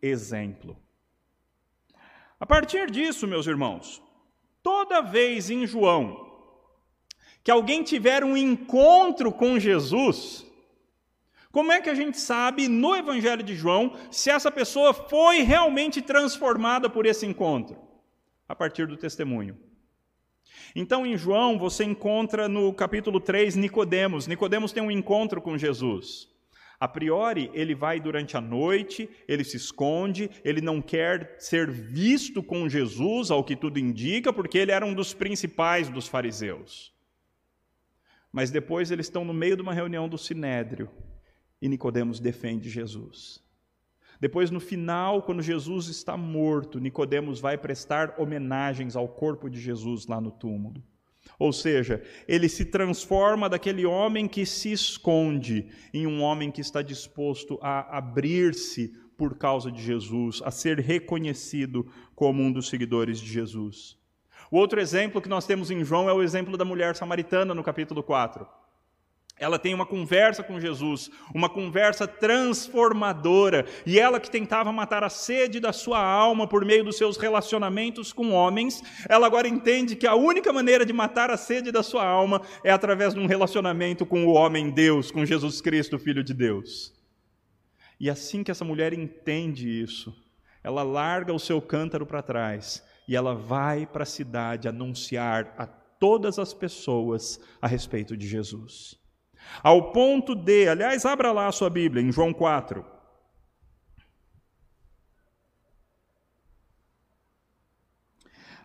exemplo. 0.00 0.76
A 2.38 2.46
partir 2.46 2.90
disso, 2.90 3.26
meus 3.26 3.46
irmãos, 3.46 4.02
toda 4.62 5.02
vez 5.02 5.50
em 5.50 5.66
João 5.66 6.28
que 7.42 7.50
alguém 7.50 7.82
tiver 7.82 8.22
um 8.22 8.36
encontro 8.36 9.32
com 9.32 9.58
Jesus, 9.58 10.46
como 11.50 11.72
é 11.72 11.80
que 11.80 11.90
a 11.90 11.94
gente 11.94 12.20
sabe 12.20 12.68
no 12.68 12.94
Evangelho 12.94 13.42
de 13.42 13.56
João 13.56 13.94
se 14.10 14.30
essa 14.30 14.50
pessoa 14.50 14.92
foi 14.92 15.42
realmente 15.42 16.00
transformada 16.00 16.88
por 16.88 17.06
esse 17.06 17.26
encontro? 17.26 17.89
A 18.50 18.54
partir 18.56 18.84
do 18.84 18.96
testemunho. 18.96 19.56
Então, 20.74 21.06
em 21.06 21.16
João, 21.16 21.56
você 21.56 21.84
encontra 21.84 22.48
no 22.48 22.74
capítulo 22.74 23.20
3 23.20 23.54
Nicodemos. 23.54 24.26
Nicodemos 24.26 24.72
tem 24.72 24.82
um 24.82 24.90
encontro 24.90 25.40
com 25.40 25.56
Jesus. 25.56 26.28
A 26.80 26.88
priori, 26.88 27.48
ele 27.54 27.76
vai 27.76 28.00
durante 28.00 28.36
a 28.36 28.40
noite, 28.40 29.08
ele 29.28 29.44
se 29.44 29.56
esconde, 29.56 30.28
ele 30.42 30.60
não 30.60 30.82
quer 30.82 31.36
ser 31.38 31.70
visto 31.70 32.42
com 32.42 32.68
Jesus, 32.68 33.30
ao 33.30 33.44
que 33.44 33.54
tudo 33.54 33.78
indica, 33.78 34.32
porque 34.32 34.58
ele 34.58 34.72
era 34.72 34.84
um 34.84 34.94
dos 34.94 35.14
principais 35.14 35.88
dos 35.88 36.08
fariseus. 36.08 36.92
Mas 38.32 38.50
depois 38.50 38.90
eles 38.90 39.06
estão 39.06 39.24
no 39.24 39.32
meio 39.32 39.54
de 39.54 39.62
uma 39.62 39.72
reunião 39.72 40.08
do 40.08 40.18
Sinédrio 40.18 40.90
e 41.62 41.68
Nicodemos 41.68 42.18
defende 42.18 42.68
Jesus. 42.68 43.48
Depois, 44.20 44.50
no 44.50 44.60
final, 44.60 45.22
quando 45.22 45.42
Jesus 45.42 45.88
está 45.88 46.16
morto, 46.16 46.78
Nicodemos 46.78 47.40
vai 47.40 47.56
prestar 47.56 48.14
homenagens 48.18 48.94
ao 48.94 49.08
corpo 49.08 49.48
de 49.48 49.58
Jesus 49.58 50.06
lá 50.06 50.20
no 50.20 50.30
túmulo. 50.30 50.82
Ou 51.38 51.52
seja, 51.52 52.02
ele 52.28 52.48
se 52.48 52.66
transforma 52.66 53.48
daquele 53.48 53.86
homem 53.86 54.28
que 54.28 54.44
se 54.44 54.70
esconde 54.70 55.68
em 55.92 56.06
um 56.06 56.20
homem 56.20 56.50
que 56.50 56.60
está 56.60 56.82
disposto 56.82 57.58
a 57.62 57.96
abrir-se 57.96 58.92
por 59.16 59.36
causa 59.36 59.72
de 59.72 59.82
Jesus, 59.82 60.42
a 60.44 60.50
ser 60.50 60.78
reconhecido 60.78 61.90
como 62.14 62.42
um 62.42 62.52
dos 62.52 62.68
seguidores 62.68 63.18
de 63.18 63.26
Jesus. 63.26 63.98
O 64.50 64.58
outro 64.58 64.80
exemplo 64.80 65.20
que 65.20 65.28
nós 65.28 65.46
temos 65.46 65.70
em 65.70 65.84
João 65.84 66.08
é 66.08 66.12
o 66.12 66.22
exemplo 66.22 66.56
da 66.56 66.64
mulher 66.64 66.94
samaritana 66.96 67.54
no 67.54 67.62
capítulo 67.62 68.02
4. 68.02 68.46
Ela 69.40 69.58
tem 69.58 69.72
uma 69.72 69.86
conversa 69.86 70.42
com 70.42 70.60
Jesus, 70.60 71.10
uma 71.34 71.48
conversa 71.48 72.06
transformadora, 72.06 73.64
e 73.86 73.98
ela 73.98 74.20
que 74.20 74.30
tentava 74.30 74.70
matar 74.70 75.02
a 75.02 75.08
sede 75.08 75.58
da 75.58 75.72
sua 75.72 75.98
alma 75.98 76.46
por 76.46 76.62
meio 76.62 76.84
dos 76.84 76.98
seus 76.98 77.16
relacionamentos 77.16 78.12
com 78.12 78.32
homens, 78.32 78.82
ela 79.08 79.26
agora 79.26 79.48
entende 79.48 79.96
que 79.96 80.06
a 80.06 80.14
única 80.14 80.52
maneira 80.52 80.84
de 80.84 80.92
matar 80.92 81.30
a 81.30 81.38
sede 81.38 81.72
da 81.72 81.82
sua 81.82 82.06
alma 82.06 82.42
é 82.62 82.70
através 82.70 83.14
de 83.14 83.20
um 83.20 83.26
relacionamento 83.26 84.04
com 84.04 84.26
o 84.26 84.34
homem 84.34 84.70
Deus, 84.70 85.10
com 85.10 85.24
Jesus 85.24 85.62
Cristo, 85.62 85.98
Filho 85.98 86.22
de 86.22 86.34
Deus. 86.34 86.92
E 87.98 88.10
assim 88.10 88.44
que 88.44 88.50
essa 88.50 88.64
mulher 88.64 88.92
entende 88.92 89.82
isso, 89.82 90.14
ela 90.62 90.82
larga 90.82 91.32
o 91.32 91.38
seu 91.38 91.62
cântaro 91.62 92.04
para 92.04 92.20
trás 92.20 92.84
e 93.08 93.16
ela 93.16 93.34
vai 93.34 93.86
para 93.86 94.02
a 94.02 94.06
cidade 94.06 94.68
anunciar 94.68 95.54
a 95.56 95.66
todas 95.66 96.38
as 96.38 96.52
pessoas 96.52 97.40
a 97.60 97.66
respeito 97.66 98.14
de 98.14 98.28
Jesus. 98.28 98.99
Ao 99.62 99.92
ponto 99.92 100.34
de, 100.34 100.68
aliás, 100.68 101.04
abra 101.04 101.32
lá 101.32 101.46
a 101.46 101.52
sua 101.52 101.68
Bíblia, 101.68 102.02
em 102.02 102.12
João 102.12 102.32
4. 102.32 102.84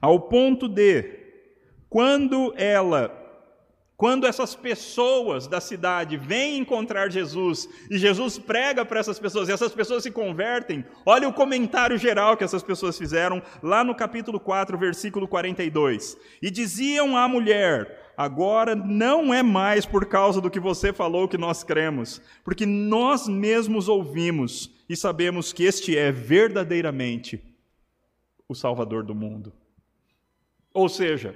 Ao 0.01 0.19
ponto 0.19 0.67
de, 0.67 1.19
quando 1.89 2.53
ela 2.57 3.25
quando 3.97 4.27
essas 4.27 4.53
pessoas 4.53 5.47
da 5.47 5.61
cidade 5.61 6.17
vêm 6.17 6.57
encontrar 6.57 7.09
Jesus 7.09 7.67
e 7.89 7.97
Jesus 7.97 8.37
prega 8.37 8.83
para 8.83 8.99
essas 8.99 9.17
pessoas 9.17 9.47
e 9.47 9.53
essas 9.53 9.73
pessoas 9.73 10.03
se 10.03 10.11
convertem, 10.11 10.83
olha 11.05 11.29
o 11.29 11.33
comentário 11.33 11.97
geral 11.97 12.35
que 12.35 12.43
essas 12.43 12.61
pessoas 12.61 12.97
fizeram 12.97 13.41
lá 13.63 13.85
no 13.85 13.95
capítulo 13.95 14.37
4, 14.37 14.77
versículo 14.77 15.29
42. 15.29 16.17
E 16.41 16.51
diziam 16.51 17.15
à 17.15 17.25
mulher: 17.25 18.04
Agora 18.17 18.75
não 18.75 19.33
é 19.33 19.43
mais 19.43 19.85
por 19.85 20.05
causa 20.05 20.39
do 20.39 20.49
que 20.49 20.59
você 20.59 20.93
falou 20.93 21.27
que 21.27 21.37
nós 21.37 21.63
cremos, 21.63 22.21
porque 22.43 22.65
nós 22.65 23.27
mesmos 23.27 23.89
ouvimos 23.89 24.71
e 24.87 24.95
sabemos 24.95 25.51
que 25.51 25.63
este 25.63 25.97
é 25.97 26.11
verdadeiramente 26.11 27.43
o 28.47 28.55
Salvador 28.55 29.03
do 29.03 29.15
mundo. 29.15 29.51
Ou 30.73 30.87
seja, 30.87 31.35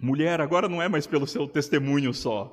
Mulher, 0.00 0.42
agora 0.42 0.68
não 0.68 0.82
é 0.82 0.88
mais 0.88 1.06
pelo 1.06 1.26
seu 1.26 1.48
testemunho 1.48 2.12
só. 2.12 2.52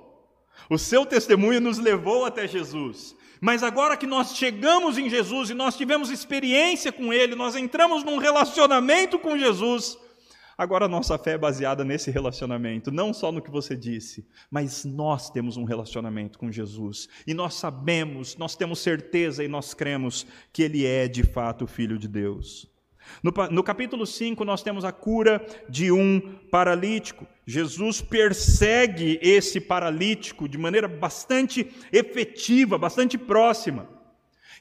O 0.69 0.77
seu 0.77 1.05
testemunho 1.05 1.59
nos 1.59 1.77
levou 1.77 2.25
até 2.25 2.47
Jesus. 2.47 3.15
Mas 3.41 3.61
agora 3.61 3.97
que 3.97 4.07
nós 4.07 4.37
chegamos 4.37 4.97
em 4.97 5.09
Jesus 5.09 5.49
e 5.49 5.53
nós 5.53 5.75
tivemos 5.75 6.09
experiência 6.09 6.91
com 6.91 7.11
Ele, 7.11 7.35
nós 7.35 7.57
entramos 7.57 8.03
num 8.03 8.17
relacionamento 8.17 9.19
com 9.19 9.37
Jesus, 9.37 9.97
agora 10.57 10.85
a 10.85 10.89
nossa 10.89 11.17
fé 11.17 11.31
é 11.31 11.37
baseada 11.37 11.83
nesse 11.83 12.11
relacionamento, 12.11 12.91
não 12.91 13.13
só 13.13 13.31
no 13.31 13.41
que 13.41 13.51
você 13.51 13.75
disse, 13.75 14.27
mas 14.49 14.85
nós 14.85 15.29
temos 15.29 15.57
um 15.57 15.63
relacionamento 15.63 16.37
com 16.37 16.51
Jesus. 16.51 17.07
E 17.25 17.33
nós 17.33 17.55
sabemos, 17.55 18.35
nós 18.37 18.55
temos 18.55 18.79
certeza 18.79 19.43
e 19.43 19.47
nós 19.47 19.73
cremos 19.73 20.25
que 20.51 20.63
Ele 20.63 20.85
é 20.85 21.07
de 21.07 21.23
fato 21.23 21.65
o 21.65 21.67
Filho 21.67 21.97
de 21.97 22.07
Deus. 22.07 22.71
No, 23.21 23.31
no, 23.51 23.63
capítulo 23.63 24.05
5, 24.05 24.43
nós 24.45 24.63
temos 24.63 24.85
a 24.85 24.91
cura 24.91 25.45
de 25.69 25.91
um 25.91 26.19
paralítico. 26.49 27.27
Jesus 27.45 28.01
persegue 28.01 29.19
esse 29.21 29.59
paralítico 29.59 30.47
de 30.47 30.57
maneira 30.57 30.87
bastante 30.87 31.69
efetiva, 31.91 32.77
bastante 32.77 33.17
próxima. 33.17 33.87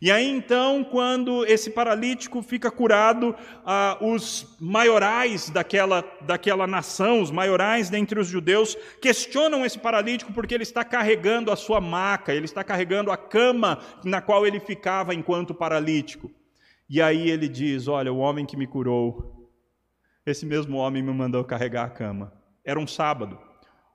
E 0.02 0.10
aí 0.10 0.28
então, 0.28 0.82
quando 0.82 1.46
esse 1.46 1.70
paralítico 1.70 2.42
fica 2.42 2.72
curado, 2.72 3.36
ah, 3.64 3.96
os 4.00 4.56
maiorais 4.58 5.48
daquela, 5.48 6.04
daquela 6.22 6.66
nação, 6.66 7.22
os 7.22 7.30
maiorais 7.30 7.88
dentre 7.88 8.18
os 8.18 8.26
judeus, 8.26 8.76
questionam 9.00 9.64
esse 9.64 9.78
paralítico 9.78 10.32
porque 10.32 10.54
ele 10.54 10.64
está 10.64 10.84
carregando 10.84 11.52
a 11.52 11.56
sua 11.56 11.80
maca, 11.80 12.34
ele 12.34 12.46
está 12.46 12.64
carregando 12.64 13.12
a 13.12 13.16
cama 13.16 13.78
na 14.04 14.20
qual 14.20 14.44
ele 14.44 14.58
ficava 14.58 15.14
enquanto 15.14 15.54
paralítico. 15.54 16.32
E 16.90 17.00
aí 17.00 17.30
ele 17.30 17.46
diz: 17.46 17.86
Olha, 17.86 18.12
o 18.12 18.18
homem 18.18 18.44
que 18.44 18.56
me 18.56 18.66
curou, 18.66 19.48
esse 20.26 20.44
mesmo 20.44 20.78
homem 20.78 21.00
me 21.00 21.12
mandou 21.12 21.44
carregar 21.44 21.84
a 21.84 21.90
cama. 21.90 22.32
Era 22.64 22.80
um 22.80 22.88
sábado. 22.88 23.38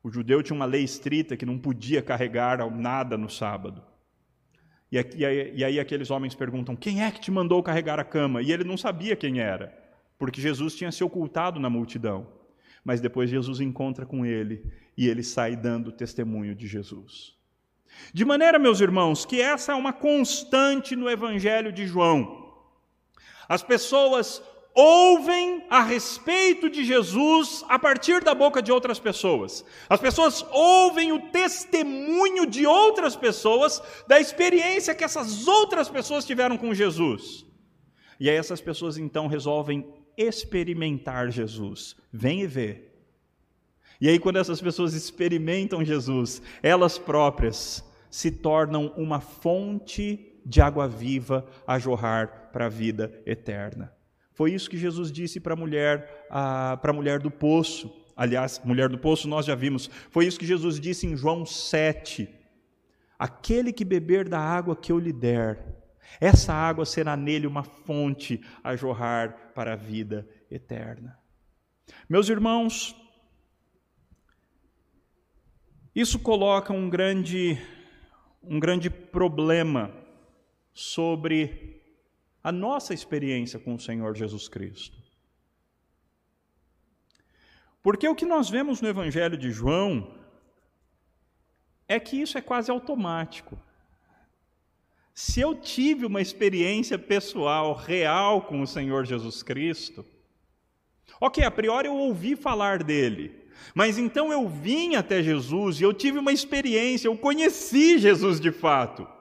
O 0.02 0.10
judeu 0.10 0.42
tinha 0.42 0.56
uma 0.56 0.64
lei 0.66 0.86
estrita 0.86 1.36
que 1.36 1.46
não 1.46 1.60
podia 1.60 2.02
carregar 2.02 2.66
nada 2.72 3.18
no 3.18 3.30
sábado. 3.30 3.84
E, 4.92 4.98
aqui, 4.98 5.18
e 5.18 5.64
aí 5.64 5.80
aqueles 5.80 6.10
homens 6.10 6.34
perguntam: 6.34 6.76
Quem 6.76 7.04
é 7.04 7.12
que 7.12 7.20
te 7.20 7.32
mandou 7.32 7.62
carregar 7.62 8.00
a 8.00 8.04
cama? 8.04 8.42
E 8.42 8.52
ele 8.52 8.64
não 8.64 8.78
sabia 8.78 9.16
quem 9.16 9.40
era, 9.40 9.78
porque 10.18 10.42
Jesus 10.42 10.76
tinha 10.76 10.92
se 10.92 11.04
ocultado 11.04 11.60
na 11.60 11.70
multidão. 11.70 12.28
Mas 12.84 13.02
depois 13.02 13.30
Jesus 13.30 13.60
encontra 13.60 14.06
com 14.06 14.26
ele 14.26 14.64
e 14.98 15.08
ele 15.10 15.22
sai 15.22 15.56
dando 15.56 15.92
testemunho 15.92 16.56
de 16.56 16.68
Jesus. 16.68 17.36
De 18.14 18.24
maneira, 18.24 18.58
meus 18.58 18.80
irmãos, 18.80 19.26
que 19.26 19.42
essa 19.42 19.74
é 19.74 19.76
uma 19.76 19.92
constante 19.92 20.96
no 20.96 21.10
Evangelho 21.10 21.72
de 21.72 21.86
João. 21.86 22.54
As 23.50 23.64
pessoas 23.64 24.42
ouvem 24.78 25.64
a 25.72 25.82
respeito 25.82 26.70
de 26.70 26.86
Jesus 26.86 27.66
a 27.68 27.80
partir 27.80 28.24
da 28.24 28.36
boca 28.36 28.62
de 28.62 28.72
outras 28.72 29.00
pessoas. 29.00 29.66
As 29.90 30.00
pessoas 30.00 30.46
ouvem 30.52 31.12
o 31.12 31.32
testemunho 31.32 32.46
de 32.46 32.68
outras 32.68 33.16
pessoas 33.16 33.82
da 34.08 34.20
experiência 34.20 34.94
que 34.94 35.04
essas 35.04 35.48
outras 35.48 35.90
pessoas 35.90 36.26
tiveram 36.26 36.60
com 36.60 36.76
Jesus. 36.76 37.44
E 38.20 38.30
aí 38.30 38.36
essas 38.36 38.62
pessoas 38.62 39.00
então 39.00 39.26
resolvem 39.26 39.84
experimentar 40.16 41.32
Jesus. 41.32 41.96
Vem 42.14 42.42
e 42.42 42.48
vê. 42.48 42.84
E 44.00 44.08
aí 44.08 44.20
quando 44.20 44.38
essas 44.38 44.62
pessoas 44.62 44.94
experimentam 44.94 45.84
Jesus, 45.84 46.40
elas 46.62 47.00
próprias 47.00 47.84
se 48.12 48.30
tornam 48.30 48.94
uma 48.96 49.20
fonte 49.20 50.40
de 50.46 50.62
água 50.62 50.88
viva 50.88 51.48
a 51.66 51.80
jorrar 51.80 52.52
para 52.54 52.68
a 52.68 52.70
vida 52.70 53.12
eterna. 53.26 53.97
Foi 54.38 54.54
isso 54.54 54.70
que 54.70 54.78
Jesus 54.78 55.12
disse 55.12 55.40
para 55.40 55.54
a 55.54 55.58
mulher, 55.58 56.28
para 56.30 56.92
a 56.92 56.94
mulher 56.94 57.20
do 57.20 57.32
poço. 57.32 57.92
Aliás, 58.16 58.62
mulher 58.64 58.88
do 58.88 58.96
poço 58.96 59.28
nós 59.28 59.48
já 59.48 59.56
vimos. 59.56 59.90
Foi 60.12 60.28
isso 60.28 60.38
que 60.38 60.46
Jesus 60.46 60.80
disse 60.80 61.08
em 61.08 61.18
João 61.18 61.44
7. 61.44 62.30
Aquele 63.18 63.74
que 63.74 63.84
beber 63.84 64.30
da 64.30 64.40
água 64.40 64.76
que 64.76 64.92
eu 64.92 65.00
lhe 65.00 65.12
der, 65.12 65.58
essa 66.22 66.54
água 66.54 66.86
será 66.86 67.18
nele 67.18 67.48
uma 67.48 67.64
fonte 67.64 68.40
a 68.64 68.76
jorrar 68.76 69.54
para 69.56 69.74
a 69.74 69.76
vida 69.76 70.30
eterna. 70.52 71.18
Meus 72.08 72.30
irmãos, 72.30 72.96
isso 75.96 76.20
coloca 76.20 76.72
um 76.72 76.92
grande, 76.92 77.58
um 78.44 78.60
grande 78.60 78.88
problema 78.88 79.92
sobre 80.72 81.77
a 82.48 82.52
nossa 82.54 82.94
experiência 82.94 83.60
com 83.60 83.76
o 83.76 83.80
Senhor 83.80 84.16
Jesus 84.16 84.48
Cristo. 84.48 84.98
Porque 87.84 88.08
o 88.08 88.16
que 88.16 88.26
nós 88.26 88.50
vemos 88.50 88.80
no 88.80 88.88
Evangelho 88.88 89.38
de 89.38 89.52
João 89.52 90.16
é 91.90 92.00
que 92.00 92.16
isso 92.16 92.38
é 92.38 92.42
quase 92.42 92.72
automático. 92.72 93.60
Se 95.14 95.42
eu 95.42 95.56
tive 95.56 96.06
uma 96.06 96.22
experiência 96.22 96.98
pessoal, 96.98 97.74
real 97.74 98.44
com 98.44 98.62
o 98.62 98.68
Senhor 98.68 99.06
Jesus 99.06 99.44
Cristo, 99.44 100.06
ok, 101.20 101.44
a 101.44 101.52
priori 101.52 101.90
eu 101.90 101.98
ouvi 101.98 102.38
falar 102.38 102.82
dele, 102.82 103.46
mas 103.76 103.98
então 103.98 104.32
eu 104.32 104.48
vim 104.48 104.96
até 104.96 105.22
Jesus 105.22 105.82
e 105.82 105.84
eu 105.84 105.94
tive 105.94 106.18
uma 106.18 106.32
experiência, 106.32 107.10
eu 107.10 107.18
conheci 107.18 107.98
Jesus 107.98 108.40
de 108.40 108.54
fato. 108.54 109.17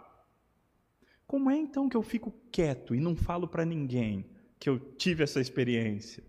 Como 1.26 1.50
é 1.50 1.56
então 1.56 1.88
que 1.88 1.96
eu 1.96 2.02
fico 2.02 2.32
quieto 2.52 2.94
e 2.94 3.00
não 3.00 3.16
falo 3.16 3.48
para 3.48 3.64
ninguém 3.64 4.24
que 4.58 4.68
eu 4.68 4.78
tive 4.78 5.24
essa 5.24 5.40
experiência? 5.40 6.22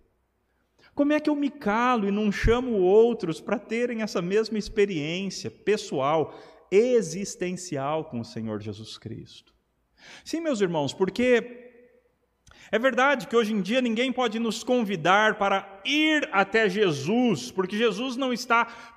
Como 0.95 1.13
é 1.13 1.19
que 1.19 1.29
eu 1.29 1.36
me 1.36 1.51
calo 1.51 2.07
e 2.07 2.12
não 2.12 2.31
chamo 2.31 2.73
outros 2.73 3.39
para 3.39 3.60
terem 3.60 4.01
essa 4.01 4.21
mesma 4.21 4.57
experiência 4.57 5.51
pessoal, 5.51 6.33
existencial 6.71 8.05
com 8.05 8.19
o 8.19 8.25
Senhor 8.25 8.60
Jesus 8.60 8.97
Cristo? 8.97 9.53
Sim, 10.25 10.41
meus 10.41 10.60
irmãos, 10.60 10.93
porque 10.93 11.67
é 12.71 12.79
verdade 12.79 13.27
que 13.27 13.36
hoje 13.36 13.53
em 13.53 13.62
dia 13.62 13.79
ninguém 13.79 14.12
pode 14.12 14.39
nos 14.39 14.63
convidar 14.63 15.38
para 15.38 15.81
ir 15.86 16.27
até 16.31 16.67
Jesus, 16.67 17.51
porque 17.51 17.77
Jesus 17.77 18.17
não 18.17 18.33
está 18.33 18.96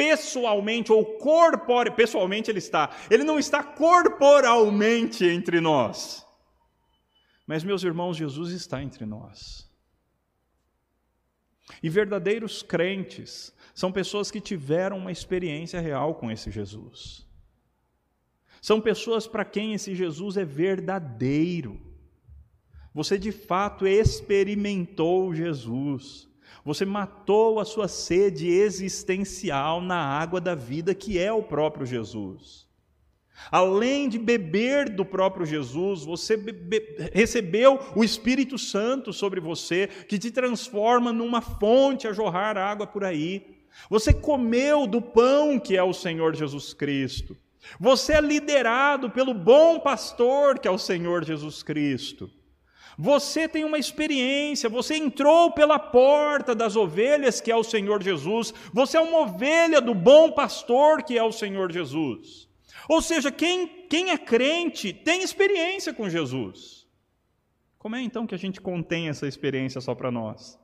pessoalmente 0.00 0.90
ou 0.90 1.04
corpore, 1.18 1.90
pessoalmente 1.90 2.50
ele 2.50 2.58
está, 2.58 2.88
ele 3.10 3.22
não 3.22 3.38
está 3.38 3.62
corporalmente 3.62 5.26
entre 5.26 5.60
nós. 5.60 6.26
Mas 7.46 7.62
meus 7.62 7.84
irmãos, 7.84 8.16
Jesus 8.16 8.50
está 8.52 8.82
entre 8.82 9.04
nós. 9.04 9.70
E 11.82 11.90
verdadeiros 11.90 12.62
crentes 12.62 13.54
são 13.74 13.92
pessoas 13.92 14.30
que 14.30 14.40
tiveram 14.40 14.96
uma 14.96 15.12
experiência 15.12 15.78
real 15.80 16.14
com 16.14 16.30
esse 16.30 16.50
Jesus. 16.50 17.28
São 18.62 18.80
pessoas 18.80 19.26
para 19.26 19.44
quem 19.44 19.74
esse 19.74 19.94
Jesus 19.94 20.38
é 20.38 20.46
verdadeiro. 20.46 21.78
Você 22.94 23.18
de 23.18 23.32
fato 23.32 23.86
experimentou 23.86 25.34
Jesus. 25.34 26.29
Você 26.70 26.84
matou 26.84 27.58
a 27.58 27.64
sua 27.64 27.88
sede 27.88 28.48
existencial 28.48 29.80
na 29.80 29.96
água 29.96 30.40
da 30.40 30.54
vida 30.54 30.94
que 30.94 31.18
é 31.18 31.32
o 31.32 31.42
próprio 31.42 31.84
Jesus. 31.84 32.64
Além 33.50 34.08
de 34.08 34.20
beber 34.20 34.88
do 34.88 35.04
próprio 35.04 35.44
Jesus, 35.44 36.04
você 36.04 36.38
recebeu 37.12 37.80
o 37.96 38.04
Espírito 38.04 38.56
Santo 38.56 39.12
sobre 39.12 39.40
você, 39.40 39.88
que 40.08 40.16
te 40.16 40.30
transforma 40.30 41.12
numa 41.12 41.40
fonte 41.40 42.06
a 42.06 42.12
jorrar 42.12 42.56
água 42.56 42.86
por 42.86 43.02
aí. 43.02 43.64
Você 43.88 44.14
comeu 44.14 44.86
do 44.86 45.02
pão 45.02 45.58
que 45.58 45.76
é 45.76 45.82
o 45.82 45.92
Senhor 45.92 46.36
Jesus 46.36 46.72
Cristo. 46.72 47.36
Você 47.80 48.12
é 48.12 48.20
liderado 48.20 49.10
pelo 49.10 49.34
bom 49.34 49.80
pastor 49.80 50.60
que 50.60 50.68
é 50.68 50.70
o 50.70 50.78
Senhor 50.78 51.24
Jesus 51.24 51.64
Cristo. 51.64 52.30
Você 53.02 53.48
tem 53.48 53.64
uma 53.64 53.78
experiência, 53.78 54.68
você 54.68 54.94
entrou 54.94 55.52
pela 55.52 55.78
porta 55.78 56.54
das 56.54 56.76
ovelhas 56.76 57.40
que 57.40 57.50
é 57.50 57.56
o 57.56 57.64
Senhor 57.64 58.02
Jesus. 58.02 58.52
Você 58.74 58.98
é 58.98 59.00
uma 59.00 59.20
ovelha 59.20 59.80
do 59.80 59.94
bom 59.94 60.30
pastor 60.30 61.02
que 61.02 61.16
é 61.16 61.22
o 61.22 61.32
Senhor 61.32 61.72
Jesus. 61.72 62.46
Ou 62.86 63.00
seja, 63.00 63.32
quem, 63.32 63.86
quem 63.88 64.10
é 64.10 64.18
crente 64.18 64.92
tem 64.92 65.22
experiência 65.22 65.94
com 65.94 66.10
Jesus. 66.10 66.86
Como 67.78 67.96
é 67.96 68.02
então 68.02 68.26
que 68.26 68.34
a 68.34 68.38
gente 68.38 68.60
contém 68.60 69.08
essa 69.08 69.26
experiência 69.26 69.80
só 69.80 69.94
para 69.94 70.10
nós? 70.10 70.60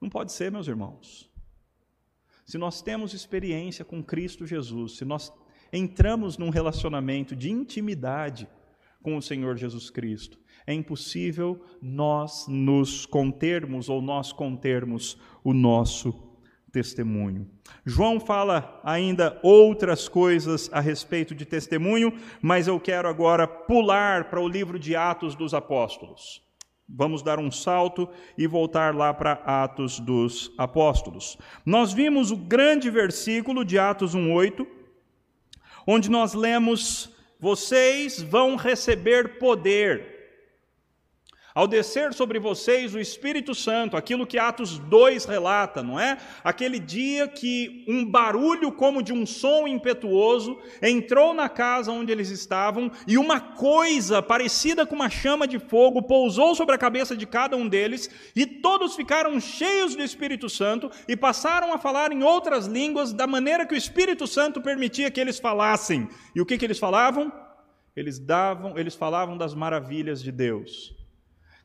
Não 0.00 0.08
pode 0.08 0.32
ser, 0.32 0.50
meus 0.50 0.66
irmãos. 0.66 1.30
Se 2.46 2.56
nós 2.56 2.80
temos 2.80 3.12
experiência 3.12 3.84
com 3.84 4.02
Cristo 4.02 4.46
Jesus, 4.46 4.96
se 4.96 5.04
nós 5.04 5.30
entramos 5.70 6.38
num 6.38 6.48
relacionamento 6.48 7.36
de 7.36 7.50
intimidade 7.50 8.48
com 9.02 9.14
o 9.18 9.20
Senhor 9.20 9.58
Jesus 9.58 9.90
Cristo, 9.90 10.39
é 10.66 10.74
impossível 10.74 11.60
nós 11.80 12.46
nos 12.48 13.06
contermos 13.06 13.88
ou 13.88 14.00
nós 14.00 14.32
contermos 14.32 15.18
o 15.42 15.52
nosso 15.52 16.30
testemunho. 16.70 17.48
João 17.84 18.20
fala 18.20 18.80
ainda 18.84 19.38
outras 19.42 20.08
coisas 20.08 20.70
a 20.72 20.80
respeito 20.80 21.34
de 21.34 21.44
testemunho, 21.44 22.12
mas 22.40 22.66
eu 22.66 22.78
quero 22.78 23.08
agora 23.08 23.46
pular 23.46 24.30
para 24.30 24.40
o 24.40 24.48
livro 24.48 24.78
de 24.78 24.94
Atos 24.94 25.34
dos 25.34 25.54
Apóstolos. 25.54 26.42
Vamos 26.88 27.22
dar 27.22 27.38
um 27.38 27.50
salto 27.50 28.08
e 28.36 28.46
voltar 28.46 28.94
lá 28.94 29.14
para 29.14 29.32
Atos 29.44 30.00
dos 30.00 30.52
Apóstolos. 30.58 31.38
Nós 31.64 31.92
vimos 31.92 32.32
o 32.32 32.36
grande 32.36 32.90
versículo 32.90 33.64
de 33.64 33.78
Atos 33.78 34.14
1:8, 34.14 34.66
onde 35.86 36.10
nós 36.10 36.34
lemos: 36.34 37.14
"Vocês 37.38 38.20
vão 38.20 38.56
receber 38.56 39.38
poder 39.38 40.19
ao 41.60 41.68
descer 41.68 42.14
sobre 42.14 42.38
vocês 42.38 42.94
o 42.94 42.98
Espírito 42.98 43.54
Santo, 43.54 43.94
aquilo 43.94 44.26
que 44.26 44.38
Atos 44.38 44.78
2 44.78 45.26
relata, 45.26 45.82
não 45.82 46.00
é? 46.00 46.16
Aquele 46.42 46.78
dia 46.78 47.28
que 47.28 47.84
um 47.86 48.02
barulho 48.02 48.72
como 48.72 49.02
de 49.02 49.12
um 49.12 49.26
som 49.26 49.68
impetuoso 49.68 50.58
entrou 50.80 51.34
na 51.34 51.50
casa 51.50 51.92
onde 51.92 52.10
eles 52.10 52.30
estavam 52.30 52.90
e 53.06 53.18
uma 53.18 53.38
coisa 53.38 54.22
parecida 54.22 54.86
com 54.86 54.94
uma 54.94 55.10
chama 55.10 55.46
de 55.46 55.58
fogo 55.58 56.00
pousou 56.00 56.54
sobre 56.54 56.74
a 56.74 56.78
cabeça 56.78 57.14
de 57.14 57.26
cada 57.26 57.58
um 57.58 57.68
deles 57.68 58.08
e 58.34 58.46
todos 58.46 58.96
ficaram 58.96 59.38
cheios 59.38 59.94
do 59.94 60.02
Espírito 60.02 60.48
Santo 60.48 60.90
e 61.06 61.14
passaram 61.14 61.74
a 61.74 61.78
falar 61.78 62.10
em 62.10 62.22
outras 62.22 62.64
línguas 62.64 63.12
da 63.12 63.26
maneira 63.26 63.66
que 63.66 63.74
o 63.74 63.76
Espírito 63.76 64.26
Santo 64.26 64.62
permitia 64.62 65.10
que 65.10 65.20
eles 65.20 65.38
falassem. 65.38 66.08
E 66.34 66.40
o 66.40 66.46
que, 66.46 66.56
que 66.56 66.64
eles 66.64 66.78
falavam? 66.78 67.30
Eles 67.94 68.18
davam, 68.18 68.78
eles 68.78 68.94
falavam 68.94 69.36
das 69.36 69.52
maravilhas 69.52 70.22
de 70.22 70.32
Deus. 70.32 70.98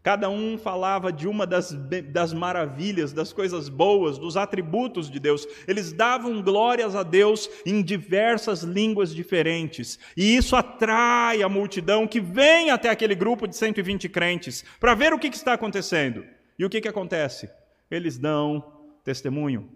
Cada 0.05 0.29
um 0.29 0.55
falava 0.55 1.11
de 1.11 1.27
uma 1.27 1.47
das, 1.47 1.71
das 2.11 2.31
maravilhas, 2.31 3.11
das 3.11 3.33
coisas 3.33 3.67
boas, 3.67 4.19
dos 4.19 4.37
atributos 4.37 5.09
de 5.09 5.19
Deus. 5.19 5.47
Eles 5.67 5.91
davam 5.91 6.43
glórias 6.43 6.95
a 6.95 7.01
Deus 7.01 7.49
em 7.65 7.81
diversas 7.81 8.61
línguas 8.61 9.15
diferentes. 9.15 9.97
E 10.15 10.37
isso 10.37 10.55
atrai 10.55 11.41
a 11.41 11.49
multidão 11.49 12.05
que 12.05 12.21
vem 12.21 12.69
até 12.69 12.87
aquele 12.87 13.15
grupo 13.15 13.47
de 13.47 13.55
120 13.55 14.07
crentes 14.07 14.63
para 14.79 14.93
ver 14.93 15.11
o 15.11 15.17
que, 15.17 15.27
que 15.27 15.37
está 15.37 15.53
acontecendo. 15.53 16.23
E 16.59 16.63
o 16.63 16.69
que, 16.69 16.81
que 16.81 16.87
acontece? 16.87 17.49
Eles 17.89 18.15
dão 18.15 18.63
testemunho. 19.03 19.67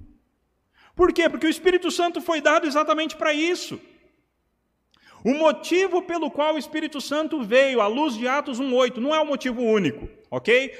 Por 0.95 1.11
quê? 1.11 1.27
Porque 1.27 1.47
o 1.47 1.49
Espírito 1.49 1.89
Santo 1.89 2.21
foi 2.21 2.39
dado 2.39 2.67
exatamente 2.67 3.15
para 3.15 3.33
isso. 3.33 3.81
O 5.23 5.33
motivo 5.33 6.01
pelo 6.01 6.31
qual 6.31 6.55
o 6.55 6.57
Espírito 6.57 7.01
Santo 7.01 7.43
veio, 7.43 7.81
à 7.81 7.87
luz 7.87 8.15
de 8.15 8.25
Atos 8.25 8.59
1,8, 8.59 8.97
não 8.97 9.13
é 9.13 9.19
um 9.19 9.25
motivo 9.25 9.61
único, 9.61 10.07
ok? 10.31 10.73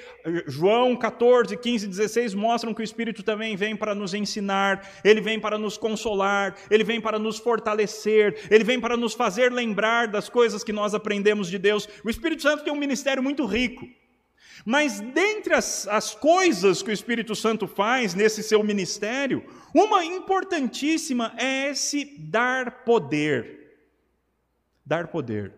João 0.48 0.96
14, 0.96 1.58
15 1.58 1.86
e 1.86 1.90
16 1.90 2.34
mostram 2.36 2.74
que 2.74 2.82
o 2.82 2.84
Espírito 2.84 3.22
também 3.22 3.58
vem 3.58 3.76
para 3.76 3.94
nos 3.94 4.14
ensinar, 4.14 4.88
ele 5.04 5.20
vem 5.20 5.40
para 5.40 5.58
nos 5.58 5.78
consolar, 5.78 6.56
ele 6.72 6.86
vem 6.86 7.02
para 7.02 7.20
nos 7.20 7.38
fortalecer, 7.38 8.48
ele 8.50 8.64
vem 8.64 8.80
para 8.80 8.96
nos 8.96 9.14
fazer 9.14 9.52
lembrar 9.52 10.08
das 10.08 10.30
coisas 10.30 10.64
que 10.64 10.72
nós 10.72 10.94
aprendemos 10.94 11.50
de 11.50 11.58
Deus. 11.58 11.90
O 12.06 12.10
Espírito 12.10 12.42
Santo 12.42 12.64
tem 12.64 12.72
um 12.72 12.78
ministério 12.78 13.22
muito 13.22 13.46
rico. 13.46 13.86
Mas 14.66 15.02
dentre 15.02 15.54
as, 15.54 15.88
as 15.88 16.16
coisas 16.16 16.82
que 16.82 16.92
o 16.92 16.94
Espírito 16.94 17.36
Santo 17.36 17.68
faz 17.68 18.14
nesse 18.14 18.42
seu 18.42 18.64
ministério, 18.64 19.44
uma 19.74 20.04
importantíssima 20.04 21.34
é 21.38 21.70
esse 21.70 22.16
dar 22.18 22.84
poder 22.84 23.59
dar 24.90 25.10
poder. 25.10 25.54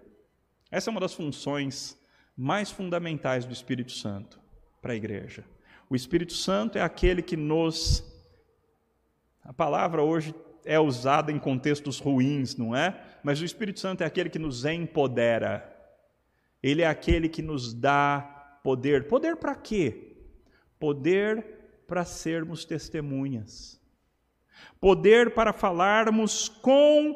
Essa 0.70 0.90
é 0.90 0.92
uma 0.92 1.00
das 1.00 1.14
funções 1.14 1.98
mais 2.36 2.70
fundamentais 2.70 3.46
do 3.46 3.54
Espírito 3.54 3.94
Santo 3.94 4.38
para 4.82 4.92
a 4.92 4.96
igreja. 4.96 5.46
O 5.90 5.96
Espírito 5.96 6.34
Santo 6.34 6.78
é 6.78 6.82
aquele 6.82 7.22
que 7.22 7.38
nos. 7.38 8.04
A 9.42 9.54
palavra 9.54 10.04
hoje 10.04 10.36
é 10.66 10.78
usada 10.78 11.32
em 11.32 11.40
contextos 11.40 11.98
ruins, 11.98 12.58
não 12.58 12.76
é? 12.76 13.02
Mas 13.24 13.40
o 13.40 13.46
Espírito 13.46 13.80
Santo 13.80 14.02
é 14.02 14.06
aquele 14.06 14.30
que 14.30 14.38
nos 14.38 14.66
empodera. 14.66 15.66
Ele 16.62 16.82
é 16.82 16.88
aquele 16.88 17.30
que 17.30 17.42
nos 17.42 17.74
dá 17.74 18.60
poder. 18.62 19.08
Poder 19.08 19.38
para 19.38 19.56
quê? 19.56 20.14
Poder 20.78 21.84
para 21.88 22.04
sermos 22.04 22.66
testemunhas. 22.66 23.80
Poder 24.80 25.34
para 25.34 25.54
falarmos 25.54 26.50
com 26.50 27.16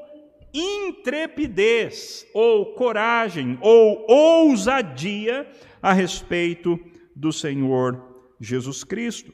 intrepidez, 0.59 2.25
ou 2.33 2.73
coragem, 2.73 3.57
ou 3.61 4.05
ousadia 4.07 5.47
a 5.81 5.93
respeito 5.93 6.79
do 7.15 7.31
Senhor 7.31 8.01
Jesus 8.39 8.83
Cristo. 8.83 9.33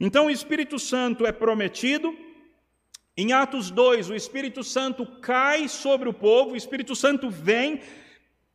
Então, 0.00 0.26
o 0.26 0.30
Espírito 0.30 0.78
Santo 0.78 1.26
é 1.26 1.32
prometido. 1.32 2.14
Em 3.16 3.32
Atos 3.32 3.70
2, 3.70 4.10
o 4.10 4.14
Espírito 4.14 4.64
Santo 4.64 5.04
cai 5.20 5.68
sobre 5.68 6.08
o 6.08 6.14
povo, 6.14 6.52
o 6.52 6.56
Espírito 6.56 6.96
Santo 6.96 7.28
vem, 7.28 7.80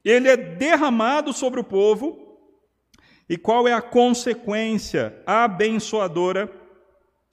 ele 0.03 0.27
é 0.27 0.35
derramado 0.35 1.31
sobre 1.31 1.59
o 1.59 1.63
povo. 1.63 2.25
E 3.29 3.37
qual 3.37 3.67
é 3.67 3.73
a 3.73 3.81
consequência 3.81 5.21
abençoadora 5.25 6.49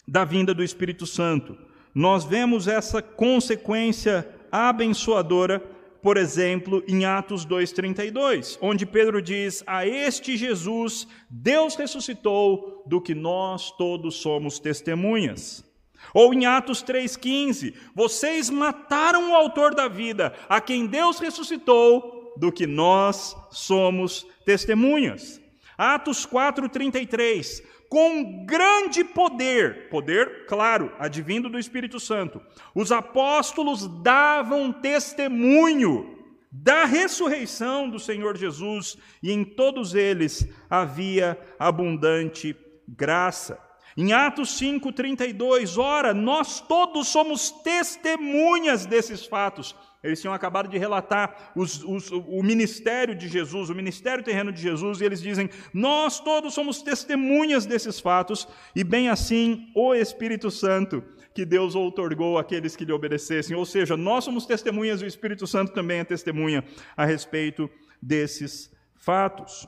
da 0.07 0.25
vinda 0.25 0.53
do 0.53 0.63
Espírito 0.63 1.07
Santo? 1.07 1.57
Nós 1.95 2.25
vemos 2.25 2.67
essa 2.67 3.01
consequência 3.01 4.29
abençoadora, 4.55 5.59
por 6.01 6.17
exemplo, 6.17 6.85
em 6.87 7.05
Atos 7.05 7.45
2:32, 7.45 8.59
onde 8.61 8.87
Pedro 8.87 9.21
diz: 9.21 9.65
"A 9.67 9.87
este 9.87 10.37
Jesus 10.37 11.09
Deus 11.29 11.75
ressuscitou, 11.75 12.85
do 12.87 13.01
que 13.01 13.15
nós 13.15 13.71
todos 13.73 14.17
somos 14.17 14.59
testemunhas." 14.59 15.65
Ou 16.13 16.33
em 16.33 16.47
Atos 16.47 16.83
3,15: 16.83 17.75
Vocês 17.95 18.51
mataram 18.51 19.31
o 19.31 19.35
autor 19.35 19.75
da 19.75 19.89
vida, 19.89 20.35
a 20.49 20.61
quem 20.61 20.87
Deus 20.87 21.19
ressuscitou, 21.19 22.35
do 22.37 22.53
que 22.53 22.67
nós 22.67 23.37
somos 23.51 24.27
testemunhas. 24.45 25.41
Atos 25.77 26.27
4,33: 26.27 27.63
com 27.95 28.45
grande 28.45 29.05
poder, 29.05 29.89
poder, 29.89 30.47
claro, 30.47 30.93
advindo 30.99 31.49
do 31.49 31.61
Espírito 31.61 32.01
Santo. 32.01 32.43
Os 32.75 32.91
apóstolos 32.91 33.87
davam 34.03 34.73
testemunho 34.73 36.19
da 36.51 36.87
ressurreição 36.87 37.89
do 37.89 38.01
Senhor 38.01 38.37
Jesus 38.37 38.99
e 39.23 39.31
em 39.31 39.45
todos 39.45 39.95
eles 39.95 40.45
havia 40.69 41.39
abundante 41.57 42.57
graça. 42.89 43.61
Em 43.97 44.13
Atos 44.13 44.59
5:32, 44.59 45.79
ora, 45.79 46.13
nós 46.13 46.61
todos 46.61 47.07
somos 47.07 47.53
testemunhas 47.53 48.87
desses 48.87 49.25
fatos. 49.25 49.73
Eles 50.05 50.21
tinham 50.21 50.35
acabado 50.35 50.69
de 50.69 50.77
relatar 50.77 51.53
os, 51.57 51.83
os, 51.83 52.11
o 52.11 52.43
ministério 52.43 53.15
de 53.15 53.27
Jesus, 53.27 53.71
o 53.71 53.75
ministério 53.75 54.23
terreno 54.23 54.53
de 54.53 54.61
Jesus, 54.61 55.01
e 55.01 55.05
eles 55.05 55.21
dizem: 55.21 55.49
Nós 55.73 56.21
todos 56.21 56.53
somos 56.53 56.83
testemunhas 56.83 57.65
desses 57.65 57.99
fatos, 57.99 58.47
e 58.77 58.85
bem 58.85 59.09
assim 59.09 59.73
o 59.75 59.95
Espírito 59.95 60.51
Santo 60.51 61.03
que 61.35 61.45
Deus 61.45 61.75
outorgou 61.75 62.39
àqueles 62.39 62.77
que 62.77 62.85
lhe 62.85 62.93
obedecessem. 62.93 63.57
Ou 63.57 63.67
seja, 63.67 63.97
nós 63.97 64.25
somos 64.25 64.47
testemunhas 64.47 65.01
e 65.01 65.05
o 65.05 65.09
Espírito 65.09 65.47
Santo 65.47 65.73
também 65.73 65.99
é 65.99 66.05
testemunha 66.05 66.63
a 66.97 67.05
respeito 67.05 67.69
desses 68.01 68.71
fatos. 68.95 69.67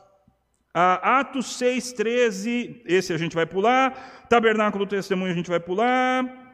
Atos 0.72 1.58
6,13, 1.58 2.82
esse 2.84 3.12
a 3.12 3.16
gente 3.16 3.34
vai 3.34 3.46
pular. 3.46 4.26
Tabernáculo 4.28 4.84
do 4.84 4.90
Testemunho 4.90 5.32
a 5.32 5.34
gente 5.34 5.48
vai 5.48 5.58
pular. 5.58 6.45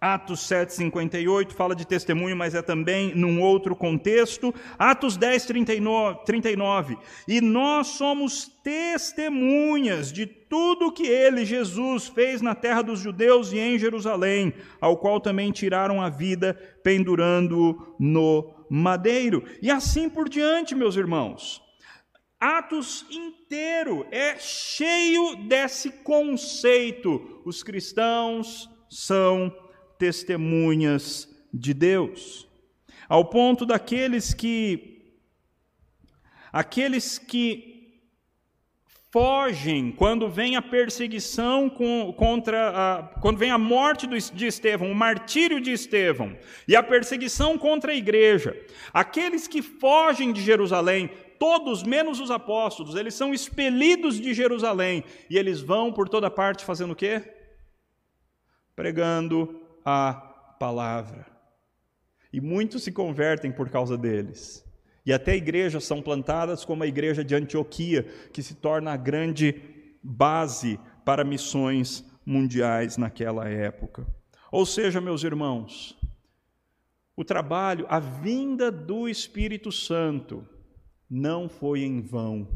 Atos 0.00 0.40
7,58 0.48 1.52
fala 1.52 1.76
de 1.76 1.86
testemunho, 1.86 2.34
mas 2.34 2.54
é 2.54 2.62
também 2.62 3.14
num 3.14 3.42
outro 3.42 3.76
contexto. 3.76 4.54
Atos 4.78 5.18
10, 5.18 5.44
39, 5.44 6.24
39. 6.24 6.96
E 7.28 7.40
nós 7.42 7.88
somos 7.88 8.50
testemunhas 8.64 10.10
de 10.10 10.24
tudo 10.24 10.90
que 10.90 11.06
ele, 11.06 11.44
Jesus, 11.44 12.08
fez 12.08 12.40
na 12.40 12.54
terra 12.54 12.80
dos 12.80 12.98
judeus 13.00 13.52
e 13.52 13.58
em 13.58 13.78
Jerusalém, 13.78 14.54
ao 14.80 14.96
qual 14.96 15.20
também 15.20 15.52
tiraram 15.52 16.00
a 16.00 16.08
vida, 16.08 16.54
pendurando-o 16.82 17.94
no 17.98 18.54
madeiro. 18.70 19.44
E 19.60 19.70
assim 19.70 20.08
por 20.08 20.30
diante, 20.30 20.74
meus 20.74 20.96
irmãos. 20.96 21.60
Atos 22.40 23.04
inteiro 23.10 24.06
é 24.10 24.38
cheio 24.38 25.36
desse 25.46 25.90
conceito. 25.90 27.42
Os 27.44 27.62
cristãos 27.62 28.66
são 28.88 29.54
testemunhas 30.00 31.28
de 31.52 31.74
Deus, 31.74 32.48
ao 33.06 33.26
ponto 33.26 33.66
daqueles 33.66 34.32
que 34.32 35.12
aqueles 36.50 37.18
que 37.18 37.68
fogem 39.10 39.92
quando 39.92 40.28
vem 40.28 40.56
a 40.56 40.62
perseguição 40.62 41.68
contra 42.16 42.70
a, 42.70 43.02
quando 43.20 43.36
vem 43.36 43.50
a 43.50 43.58
morte 43.58 44.06
de 44.06 44.46
Estevão, 44.46 44.90
o 44.90 44.94
martírio 44.94 45.60
de 45.60 45.70
Estevão 45.70 46.34
e 46.66 46.74
a 46.74 46.82
perseguição 46.82 47.58
contra 47.58 47.92
a 47.92 47.94
igreja, 47.94 48.56
aqueles 48.94 49.46
que 49.46 49.60
fogem 49.60 50.32
de 50.32 50.40
Jerusalém, 50.40 51.10
todos 51.38 51.82
menos 51.82 52.20
os 52.20 52.30
apóstolos, 52.30 52.94
eles 52.94 53.14
são 53.14 53.34
expelidos 53.34 54.18
de 54.18 54.32
Jerusalém 54.32 55.04
e 55.28 55.36
eles 55.36 55.60
vão 55.60 55.92
por 55.92 56.08
toda 56.08 56.30
parte 56.30 56.64
fazendo 56.64 56.92
o 56.92 56.96
quê? 56.96 57.22
Pregando 58.74 59.59
a 59.84 60.12
palavra. 60.58 61.26
E 62.32 62.40
muitos 62.40 62.84
se 62.84 62.92
convertem 62.92 63.50
por 63.50 63.70
causa 63.70 63.96
deles. 63.96 64.64
E 65.04 65.12
até 65.12 65.34
igrejas 65.34 65.84
são 65.84 66.02
plantadas 66.02 66.64
como 66.64 66.82
a 66.82 66.86
igreja 66.86 67.24
de 67.24 67.34
Antioquia, 67.34 68.04
que 68.32 68.42
se 68.42 68.54
torna 68.54 68.92
a 68.92 68.96
grande 68.96 69.60
base 70.02 70.78
para 71.04 71.24
missões 71.24 72.04
mundiais 72.24 72.96
naquela 72.96 73.48
época. 73.48 74.06
Ou 74.52 74.66
seja, 74.66 75.00
meus 75.00 75.24
irmãos, 75.24 75.98
o 77.16 77.24
trabalho, 77.24 77.86
a 77.88 77.98
vinda 77.98 78.70
do 78.70 79.08
Espírito 79.08 79.72
Santo 79.72 80.46
não 81.08 81.48
foi 81.48 81.82
em 81.82 82.00
vão. 82.00 82.48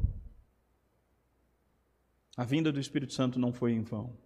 A 2.36 2.44
vinda 2.44 2.72
do 2.72 2.80
Espírito 2.80 3.12
Santo 3.12 3.38
não 3.38 3.52
foi 3.52 3.72
em 3.72 3.82
vão. 3.82 4.16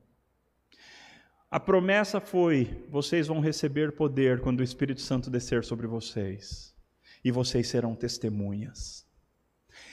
A 1.51 1.59
promessa 1.59 2.21
foi: 2.21 2.85
vocês 2.91 3.27
vão 3.27 3.41
receber 3.41 3.93
poder 3.93 4.41
quando 4.41 4.61
o 4.61 4.65
Espírito 4.65 5.01
Santo 5.01 5.31
descer 5.31 5.65
sobre 5.65 5.87
vocês, 5.87 6.75
e 7.25 7.31
vocês 7.31 7.69
serão 7.69 7.95
testemunhas. 7.95 9.07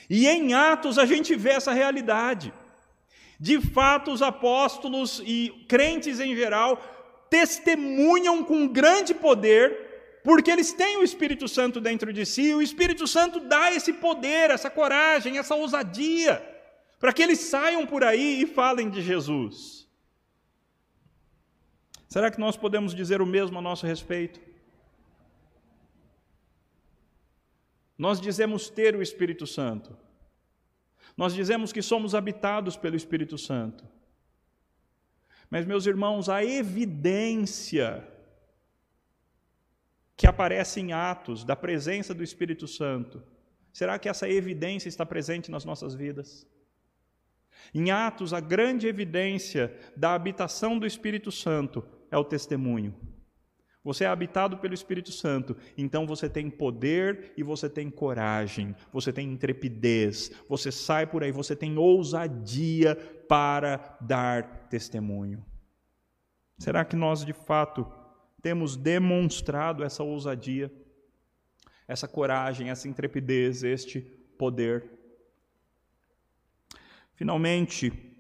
E 0.10 0.28
em 0.28 0.54
Atos 0.54 0.98
a 0.98 1.06
gente 1.06 1.36
vê 1.36 1.52
essa 1.52 1.74
realidade. 1.74 2.54
De 3.40 3.60
fato, 3.60 4.12
os 4.12 4.22
apóstolos 4.22 5.22
e 5.26 5.66
crentes 5.68 6.20
em 6.20 6.36
geral 6.36 6.82
testemunham 7.30 8.44
com 8.44 8.68
grande 8.68 9.14
poder, 9.14 10.20
porque 10.24 10.50
eles 10.52 10.72
têm 10.74 10.98
o 10.98 11.04
Espírito 11.04 11.48
Santo 11.48 11.82
dentro 11.82 12.14
de 12.14 12.26
si, 12.26 12.50
e 12.50 12.56
o 12.56 12.62
Espírito 12.62 13.08
Santo 13.08 13.40
dá 13.40 13.72
esse 13.74 13.94
poder, 13.94 14.52
essa 14.52 14.70
coragem, 14.70 15.38
essa 15.38 15.56
ousadia, 15.56 16.42
para 17.00 17.12
que 17.12 17.22
eles 17.22 17.40
saiam 17.40 17.86
por 17.86 18.04
aí 18.04 18.42
e 18.42 18.46
falem 18.46 18.90
de 18.90 19.02
Jesus. 19.02 19.75
Será 22.16 22.32
que 22.32 22.40
nós 22.40 22.56
podemos 22.56 22.96
dizer 22.96 23.22
o 23.22 23.26
mesmo 23.26 23.60
a 23.60 23.62
nosso 23.62 23.86
respeito? 23.86 24.40
Nós 27.98 28.22
dizemos 28.22 28.70
ter 28.70 28.96
o 28.96 29.02
Espírito 29.02 29.46
Santo. 29.46 29.98
Nós 31.18 31.34
dizemos 31.34 31.74
que 31.74 31.82
somos 31.82 32.16
habitados 32.16 32.78
pelo 32.78 32.96
Espírito 32.96 33.38
Santo. 33.38 33.86
Mas, 35.50 35.66
meus 35.66 35.86
irmãos, 35.86 36.30
a 36.30 36.42
evidência 36.42 38.08
que 40.16 40.26
aparece 40.26 40.80
em 40.80 40.94
Atos 40.94 41.44
da 41.44 41.54
presença 41.54 42.14
do 42.14 42.24
Espírito 42.24 42.66
Santo, 42.66 43.22
será 43.74 44.00
que 44.00 44.08
essa 44.08 44.30
evidência 44.30 44.88
está 44.88 45.06
presente 45.06 45.52
nas 45.52 45.66
nossas 45.66 45.94
vidas? 45.94 46.48
Em 47.74 47.92
Atos, 47.92 48.34
a 48.34 48.40
grande 48.40 48.88
evidência 48.88 49.78
da 49.98 50.14
habitação 50.14 50.80
do 50.80 50.88
Espírito 50.88 51.30
Santo 51.30 51.86
é 52.16 52.18
o 52.18 52.24
testemunho. 52.24 52.96
Você 53.84 54.06
é 54.06 54.08
habitado 54.08 54.58
pelo 54.58 54.74
Espírito 54.74 55.12
Santo, 55.12 55.56
então 55.78 56.08
você 56.08 56.28
tem 56.28 56.50
poder 56.50 57.34
e 57.38 57.44
você 57.44 57.70
tem 57.70 57.90
coragem, 57.90 58.74
você 58.92 59.14
tem 59.14 59.32
intrepidez, 59.32 60.32
você 60.50 60.72
sai 60.72 61.06
por 61.06 61.24
aí, 61.24 61.32
você 61.32 61.56
tem 61.56 61.78
ousadia 61.78 62.96
para 63.28 63.98
dar 64.02 64.68
testemunho. 64.70 65.46
Será 66.58 66.84
que 66.84 66.96
nós 66.96 67.24
de 67.24 67.34
fato 67.34 67.86
temos 68.42 68.76
demonstrado 68.76 69.84
essa 69.84 70.04
ousadia, 70.04 70.72
essa 71.88 72.08
coragem, 72.08 72.70
essa 72.70 72.88
intrepidez, 72.88 73.62
este 73.62 74.02
poder? 74.38 74.90
Finalmente, 77.14 78.15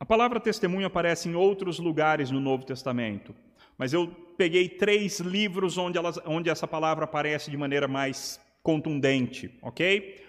a 0.00 0.06
palavra 0.06 0.38
testemunho 0.38 0.86
aparece 0.86 1.28
em 1.28 1.34
outros 1.34 1.78
lugares 1.78 2.30
no 2.30 2.40
Novo 2.40 2.64
Testamento, 2.64 3.34
mas 3.76 3.92
eu 3.92 4.08
peguei 4.36 4.68
três 4.68 5.18
livros 5.18 5.76
onde, 5.76 5.98
elas, 5.98 6.18
onde 6.24 6.48
essa 6.48 6.68
palavra 6.68 7.04
aparece 7.04 7.50
de 7.50 7.56
maneira 7.56 7.88
mais 7.88 8.40
contundente, 8.62 9.50
ok? 9.60 10.24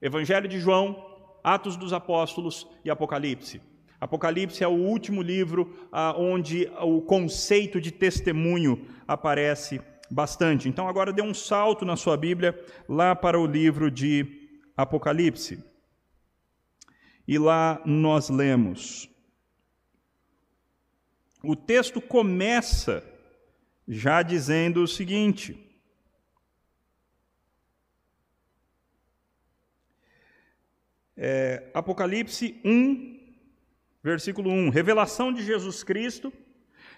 Evangelho 0.00 0.46
de 0.46 0.60
João, 0.60 1.02
Atos 1.42 1.76
dos 1.76 1.92
Apóstolos 1.92 2.66
e 2.84 2.90
Apocalipse. 2.90 3.60
Apocalipse 3.98 4.62
é 4.62 4.68
o 4.68 4.72
último 4.72 5.22
livro 5.22 5.74
ah, 5.90 6.14
onde 6.18 6.70
o 6.82 7.00
conceito 7.00 7.80
de 7.80 7.90
testemunho 7.90 8.86
aparece 9.08 9.80
bastante. 10.10 10.68
Então, 10.68 10.86
agora 10.86 11.12
dê 11.12 11.22
um 11.22 11.32
salto 11.32 11.86
na 11.86 11.96
sua 11.96 12.16
Bíblia 12.16 12.58
lá 12.86 13.16
para 13.16 13.40
o 13.40 13.46
livro 13.46 13.90
de 13.90 14.48
Apocalipse. 14.76 15.64
E 17.26 17.38
lá 17.38 17.80
nós 17.86 18.28
lemos. 18.28 19.13
O 21.46 21.54
texto 21.54 22.00
começa 22.00 23.04
já 23.86 24.22
dizendo 24.22 24.82
o 24.82 24.88
seguinte: 24.88 25.56
é, 31.16 31.70
Apocalipse 31.74 32.60
1, 32.64 33.20
versículo 34.02 34.50
1: 34.50 34.70
Revelação 34.70 35.32
de 35.32 35.44
Jesus 35.44 35.84
Cristo, 35.84 36.32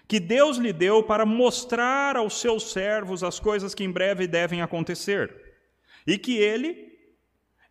que 0.07 0.19
Deus 0.19 0.57
lhe 0.57 0.71
deu 0.71 1.03
para 1.03 1.25
mostrar 1.25 2.15
aos 2.15 2.39
seus 2.39 2.71
servos 2.71 3.23
as 3.23 3.39
coisas 3.39 3.75
que 3.75 3.83
em 3.83 3.91
breve 3.91 4.27
devem 4.27 4.61
acontecer, 4.61 5.33
e 6.05 6.17
que 6.17 6.37
ele, 6.37 6.97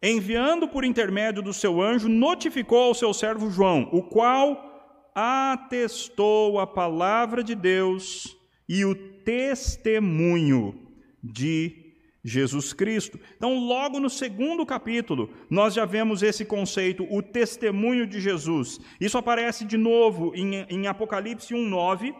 enviando 0.03 0.69
por 0.69 0.85
intermédio 0.85 1.43
do 1.43 1.55
seu 1.55 1.81
anjo, 1.81 2.09
notificou 2.09 2.85
ao 2.85 2.95
seu 2.95 3.15
servo 3.15 3.51
João, 3.51 3.89
o 3.93 4.03
qual 4.03 4.76
atestou 5.19 6.61
a 6.61 6.67
palavra 6.67 7.43
de 7.43 7.55
Deus 7.55 8.37
e 8.69 8.85
o 8.85 8.95
testemunho 8.95 10.79
de 11.25 11.95
Jesus 12.23 12.75
Cristo. 12.75 13.19
Então, 13.35 13.59
logo 13.59 13.99
no 13.99 14.11
segundo 14.11 14.67
capítulo, 14.67 15.31
nós 15.49 15.73
já 15.73 15.87
vemos 15.87 16.23
esse 16.23 16.45
conceito, 16.45 17.07
o 17.11 17.23
testemunho 17.23 18.07
de 18.07 18.21
Jesus. 18.21 18.79
Isso 19.01 19.17
aparece 19.17 19.65
de 19.65 19.79
novo 19.79 20.35
em, 20.35 20.67
em 20.69 20.87
Apocalipse 20.87 21.55
1,9. 21.55 22.15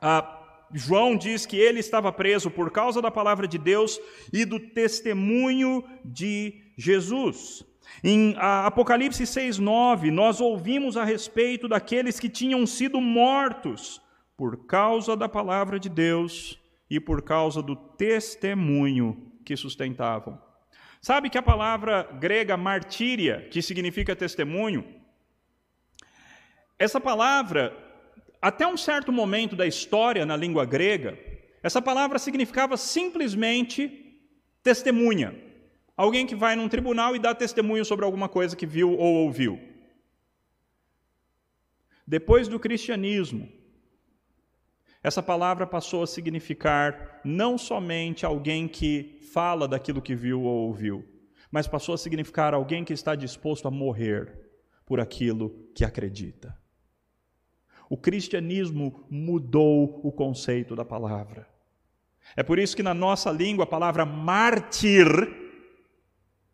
Ah, 0.00 0.38
João 0.72 1.14
diz 1.14 1.44
que 1.44 1.58
ele 1.58 1.80
estava 1.80 2.10
preso 2.10 2.50
por 2.50 2.70
causa 2.70 3.02
da 3.02 3.10
palavra 3.10 3.46
de 3.46 3.58
Deus 3.58 4.00
e 4.32 4.46
do 4.46 4.58
testemunho 4.58 5.84
de 6.02 6.72
Jesus. 6.78 7.66
Em 8.02 8.34
Apocalipse 8.38 9.24
6,9, 9.24 10.10
nós 10.10 10.40
ouvimos 10.40 10.96
a 10.96 11.04
respeito 11.04 11.68
daqueles 11.68 12.18
que 12.18 12.28
tinham 12.28 12.66
sido 12.66 13.00
mortos 13.00 14.00
por 14.36 14.66
causa 14.66 15.16
da 15.16 15.28
palavra 15.28 15.78
de 15.78 15.88
Deus 15.88 16.58
e 16.90 16.98
por 16.98 17.22
causa 17.22 17.62
do 17.62 17.76
testemunho 17.76 19.32
que 19.44 19.56
sustentavam. 19.56 20.40
Sabe 21.00 21.28
que 21.28 21.38
a 21.38 21.42
palavra 21.42 22.08
grega 22.20 22.56
martíria, 22.56 23.48
que 23.50 23.60
significa 23.60 24.14
testemunho, 24.14 24.84
essa 26.78 27.00
palavra, 27.00 27.76
até 28.40 28.66
um 28.66 28.76
certo 28.76 29.12
momento 29.12 29.54
da 29.54 29.66
história 29.66 30.26
na 30.26 30.36
língua 30.36 30.64
grega, 30.64 31.18
essa 31.62 31.80
palavra 31.80 32.18
significava 32.18 32.76
simplesmente 32.76 34.18
testemunha. 34.62 35.51
Alguém 36.02 36.26
que 36.26 36.34
vai 36.34 36.56
num 36.56 36.68
tribunal 36.68 37.14
e 37.14 37.18
dá 37.20 37.32
testemunho 37.32 37.84
sobre 37.84 38.04
alguma 38.04 38.28
coisa 38.28 38.56
que 38.56 38.66
viu 38.66 38.90
ou 38.90 39.18
ouviu. 39.18 39.60
Depois 42.04 42.48
do 42.48 42.58
cristianismo, 42.58 43.48
essa 45.00 45.22
palavra 45.22 45.64
passou 45.64 46.02
a 46.02 46.06
significar 46.08 47.20
não 47.24 47.56
somente 47.56 48.26
alguém 48.26 48.66
que 48.66 49.20
fala 49.32 49.68
daquilo 49.68 50.02
que 50.02 50.16
viu 50.16 50.42
ou 50.42 50.66
ouviu, 50.66 51.04
mas 51.52 51.68
passou 51.68 51.94
a 51.94 51.98
significar 51.98 52.52
alguém 52.52 52.84
que 52.84 52.92
está 52.92 53.14
disposto 53.14 53.68
a 53.68 53.70
morrer 53.70 54.50
por 54.84 54.98
aquilo 54.98 55.70
que 55.72 55.84
acredita. 55.84 56.58
O 57.88 57.96
cristianismo 57.96 59.06
mudou 59.08 60.00
o 60.02 60.10
conceito 60.10 60.74
da 60.74 60.84
palavra. 60.84 61.48
É 62.34 62.42
por 62.42 62.58
isso 62.58 62.74
que 62.74 62.82
na 62.82 62.92
nossa 62.92 63.30
língua 63.30 63.62
a 63.62 63.68
palavra 63.68 64.04
mártir 64.04 65.41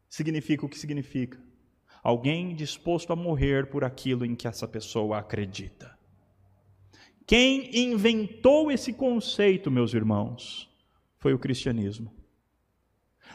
significa 0.09 0.65
o 0.65 0.69
que 0.69 0.79
significa. 0.79 1.39
Alguém 2.03 2.55
disposto 2.55 3.13
a 3.13 3.17
morrer 3.17 3.67
por 3.67 3.85
aquilo 3.85 4.25
em 4.25 4.35
que 4.35 4.49
essa 4.49 4.67
pessoa 4.67 5.19
acredita. 5.19 5.97
Quem 7.27 7.77
inventou 7.77 8.71
esse 8.71 8.93
conceito, 8.93 9.71
meus 9.71 9.93
irmãos, 9.93 10.71
foi 11.19 11.35
o 11.35 11.39
cristianismo. 11.39 12.11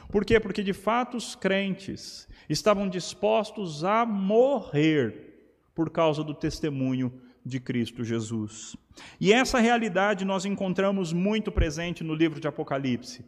Por 0.10 0.26
quê? 0.26 0.40
Porque 0.40 0.64
de 0.64 0.74
fato 0.74 1.18
os 1.18 1.36
crentes 1.36 2.28
estavam 2.50 2.90
dispostos 2.90 3.84
a 3.84 4.06
morrer 4.06 5.34
por 5.76 5.90
causa 5.90 6.24
do 6.24 6.34
testemunho 6.34 7.14
de 7.46 7.60
Cristo 7.60 8.04
Jesus. 8.04 8.76
E 9.20 9.34
essa 9.34 9.60
realidade 9.60 10.26
nós 10.26 10.46
encontramos 10.46 11.12
muito 11.14 11.52
presente 11.52 12.04
no 12.04 12.16
livro 12.16 12.40
de 12.40 12.48
Apocalipse. 12.48 13.26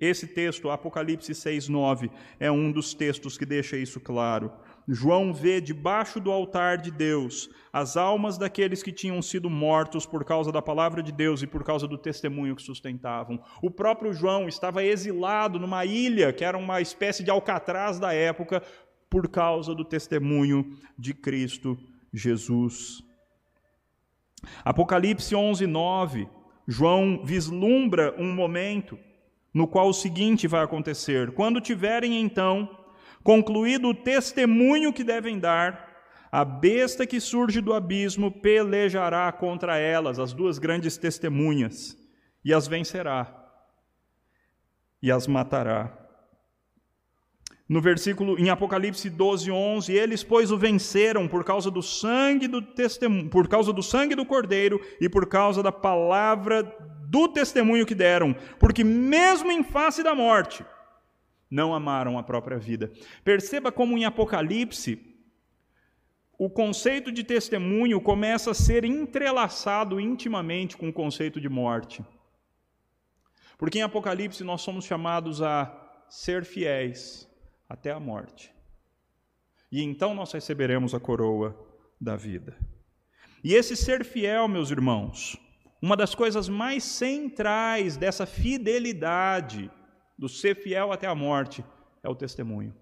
Esse 0.00 0.28
texto, 0.28 0.70
Apocalipse 0.70 1.34
6:9, 1.34 2.08
é 2.38 2.50
um 2.50 2.70
dos 2.70 2.94
textos 2.94 3.36
que 3.36 3.44
deixa 3.44 3.76
isso 3.76 3.98
claro. 3.98 4.52
João 4.86 5.34
vê 5.34 5.60
debaixo 5.60 6.20
do 6.20 6.30
altar 6.30 6.78
de 6.78 6.90
Deus 6.90 7.50
as 7.72 7.96
almas 7.96 8.38
daqueles 8.38 8.82
que 8.82 8.92
tinham 8.92 9.20
sido 9.20 9.50
mortos 9.50 10.06
por 10.06 10.24
causa 10.24 10.52
da 10.52 10.62
palavra 10.62 11.02
de 11.02 11.10
Deus 11.10 11.42
e 11.42 11.46
por 11.46 11.64
causa 11.64 11.88
do 11.88 11.98
testemunho 11.98 12.54
que 12.54 12.62
sustentavam. 12.62 13.42
O 13.60 13.70
próprio 13.70 14.14
João 14.14 14.48
estava 14.48 14.84
exilado 14.84 15.58
numa 15.58 15.84
ilha 15.84 16.32
que 16.32 16.44
era 16.44 16.56
uma 16.56 16.80
espécie 16.80 17.24
de 17.24 17.30
alcatraz 17.30 17.98
da 17.98 18.14
época 18.14 18.62
por 19.10 19.28
causa 19.28 19.74
do 19.74 19.84
testemunho 19.84 20.78
de 20.96 21.12
Cristo 21.12 21.76
Jesus. 22.12 23.02
Apocalipse 24.64 25.34
11, 25.34 25.66
9, 25.66 26.28
João 26.66 27.24
vislumbra 27.24 28.14
um 28.16 28.32
momento 28.32 28.98
no 29.52 29.66
qual 29.66 29.88
o 29.88 29.94
seguinte 29.94 30.46
vai 30.46 30.62
acontecer: 30.62 31.32
quando 31.32 31.60
tiverem 31.60 32.20
então 32.20 32.78
Concluído 33.22 33.88
o 33.88 33.94
testemunho 33.94 34.92
que 34.92 35.04
devem 35.04 35.38
dar, 35.38 35.86
a 36.30 36.44
besta 36.44 37.06
que 37.06 37.20
surge 37.20 37.60
do 37.60 37.74
abismo 37.74 38.30
pelejará 38.30 39.30
contra 39.32 39.76
elas, 39.76 40.18
as 40.18 40.32
duas 40.32 40.58
grandes 40.58 40.96
testemunhas, 40.96 41.96
e 42.44 42.54
as 42.54 42.66
vencerá, 42.66 43.34
e 45.02 45.10
as 45.10 45.26
matará. 45.26 45.94
No 47.68 47.82
versículo 47.82 48.38
em 48.38 48.48
Apocalipse 48.48 49.10
12, 49.10 49.50
11, 49.50 49.92
eles 49.92 50.24
pois 50.24 50.50
o 50.50 50.56
venceram 50.56 51.28
por 51.28 51.44
causa 51.44 51.70
do 51.70 51.82
sangue 51.82 52.48
do 52.48 52.62
testemunho, 52.62 53.28
por 53.28 53.46
causa 53.46 53.74
do 53.74 53.82
sangue 53.82 54.14
do 54.14 54.24
cordeiro 54.24 54.80
e 54.98 55.06
por 55.06 55.26
causa 55.26 55.62
da 55.62 55.70
palavra 55.70 56.64
do 57.08 57.26
testemunho 57.28 57.86
que 57.86 57.94
deram, 57.94 58.34
porque 58.58 58.84
mesmo 58.84 59.50
em 59.50 59.64
face 59.64 60.02
da 60.02 60.14
morte, 60.14 60.64
não 61.50 61.74
amaram 61.74 62.18
a 62.18 62.22
própria 62.22 62.58
vida. 62.58 62.92
Perceba 63.24 63.72
como 63.72 63.96
em 63.96 64.04
Apocalipse 64.04 65.04
o 66.38 66.48
conceito 66.48 67.10
de 67.10 67.24
testemunho 67.24 68.00
começa 68.00 68.50
a 68.50 68.54
ser 68.54 68.84
entrelaçado 68.84 69.98
intimamente 69.98 70.76
com 70.76 70.88
o 70.88 70.92
conceito 70.92 71.40
de 71.40 71.48
morte. 71.48 72.04
Porque 73.56 73.78
em 73.78 73.82
Apocalipse 73.82 74.44
nós 74.44 74.60
somos 74.60 74.84
chamados 74.84 75.42
a 75.42 75.74
ser 76.08 76.44
fiéis 76.44 77.28
até 77.68 77.90
a 77.90 77.98
morte. 77.98 78.52
E 79.72 79.82
então 79.82 80.14
nós 80.14 80.30
receberemos 80.30 80.94
a 80.94 81.00
coroa 81.00 81.58
da 82.00 82.14
vida. 82.14 82.56
E 83.42 83.54
esse 83.54 83.74
ser 83.74 84.04
fiel, 84.04 84.46
meus 84.46 84.70
irmãos, 84.70 85.36
uma 85.80 85.96
das 85.96 86.14
coisas 86.14 86.48
mais 86.48 86.82
centrais 86.82 87.96
dessa 87.96 88.26
fidelidade 88.26 89.70
do 90.18 90.28
ser 90.28 90.56
fiel 90.56 90.92
até 90.92 91.06
a 91.06 91.14
morte, 91.14 91.64
é 92.02 92.08
o 92.08 92.14
testemunho. 92.14 92.74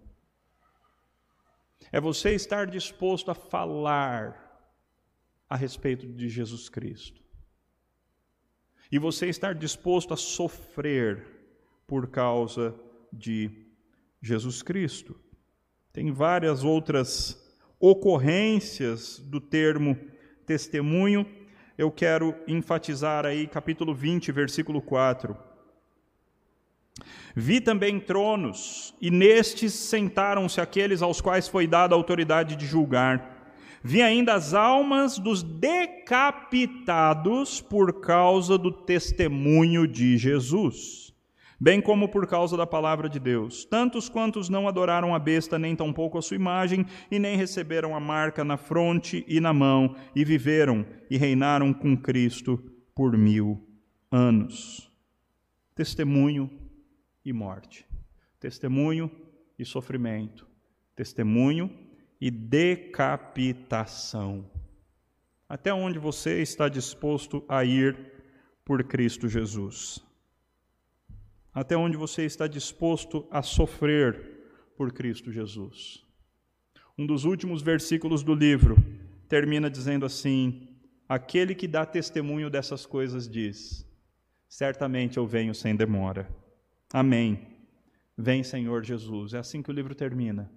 É 1.92 2.00
você 2.00 2.34
estar 2.34 2.66
disposto 2.66 3.30
a 3.30 3.34
falar 3.34 4.46
a 5.48 5.56
respeito 5.56 6.06
de 6.06 6.28
Jesus 6.28 6.68
Cristo. 6.68 7.22
E 8.90 8.98
você 8.98 9.28
estar 9.28 9.54
disposto 9.54 10.14
a 10.14 10.16
sofrer 10.16 11.26
por 11.86 12.08
causa 12.08 12.74
de 13.12 13.66
Jesus 14.20 14.62
Cristo. 14.62 15.18
Tem 15.92 16.12
várias 16.12 16.64
outras 16.64 17.42
ocorrências 17.78 19.18
do 19.18 19.40
termo 19.40 19.96
testemunho. 20.44 21.26
Eu 21.78 21.90
quero 21.90 22.34
enfatizar 22.48 23.26
aí 23.26 23.46
capítulo 23.46 23.94
20, 23.94 24.32
versículo 24.32 24.80
4. 24.80 25.36
Vi 27.34 27.60
também 27.60 28.00
tronos, 28.00 28.94
e 28.98 29.10
nestes 29.10 29.74
sentaram-se 29.74 30.58
aqueles 30.58 31.02
aos 31.02 31.20
quais 31.20 31.46
foi 31.46 31.66
dada 31.66 31.94
a 31.94 31.98
autoridade 31.98 32.56
de 32.56 32.64
julgar. 32.64 33.52
Vi 33.82 34.00
ainda 34.00 34.32
as 34.32 34.54
almas 34.54 35.18
dos 35.18 35.42
decapitados 35.42 37.60
por 37.60 38.00
causa 38.00 38.56
do 38.56 38.72
testemunho 38.72 39.86
de 39.86 40.16
Jesus, 40.16 41.05
bem 41.58 41.80
como 41.80 42.08
por 42.08 42.26
causa 42.26 42.56
da 42.56 42.66
palavra 42.66 43.08
de 43.08 43.18
Deus, 43.18 43.64
tantos 43.64 44.08
quantos 44.08 44.48
não 44.48 44.68
adoraram 44.68 45.14
a 45.14 45.18
besta, 45.18 45.58
nem 45.58 45.74
tampouco 45.74 46.18
a 46.18 46.22
sua 46.22 46.36
imagem, 46.36 46.86
e 47.10 47.18
nem 47.18 47.36
receberam 47.36 47.96
a 47.96 48.00
marca 48.00 48.44
na 48.44 48.56
fronte 48.56 49.24
e 49.26 49.40
na 49.40 49.52
mão, 49.52 49.96
e 50.14 50.24
viveram 50.24 50.86
e 51.10 51.16
reinaram 51.16 51.72
com 51.72 51.96
Cristo 51.96 52.62
por 52.94 53.16
mil 53.16 53.66
anos. 54.10 54.92
Testemunho 55.74 56.50
e 57.24 57.32
morte, 57.32 57.86
testemunho 58.38 59.10
e 59.58 59.64
sofrimento, 59.64 60.46
testemunho 60.94 61.70
e 62.20 62.30
decapitação. 62.30 63.34
Até 65.48 65.72
onde 65.72 65.98
você 65.98 66.42
está 66.42 66.68
disposto 66.68 67.42
a 67.48 67.64
ir 67.64 67.96
por 68.64 68.84
Cristo 68.84 69.28
Jesus? 69.28 70.05
Até 71.56 71.74
onde 71.74 71.96
você 71.96 72.26
está 72.26 72.46
disposto 72.46 73.26
a 73.30 73.40
sofrer 73.40 74.74
por 74.76 74.92
Cristo 74.92 75.32
Jesus? 75.32 76.04
Um 76.98 77.06
dos 77.06 77.24
últimos 77.24 77.62
versículos 77.62 78.22
do 78.22 78.34
livro 78.34 78.76
termina 79.26 79.70
dizendo 79.70 80.04
assim: 80.04 80.68
Aquele 81.08 81.54
que 81.54 81.66
dá 81.66 81.86
testemunho 81.86 82.50
dessas 82.50 82.84
coisas 82.84 83.26
diz: 83.26 83.90
Certamente 84.46 85.16
eu 85.16 85.26
venho 85.26 85.54
sem 85.54 85.74
demora. 85.74 86.28
Amém. 86.92 87.46
Vem, 88.18 88.42
Senhor 88.42 88.84
Jesus. 88.84 89.32
É 89.32 89.38
assim 89.38 89.62
que 89.62 89.70
o 89.70 89.74
livro 89.74 89.94
termina. 89.94 90.52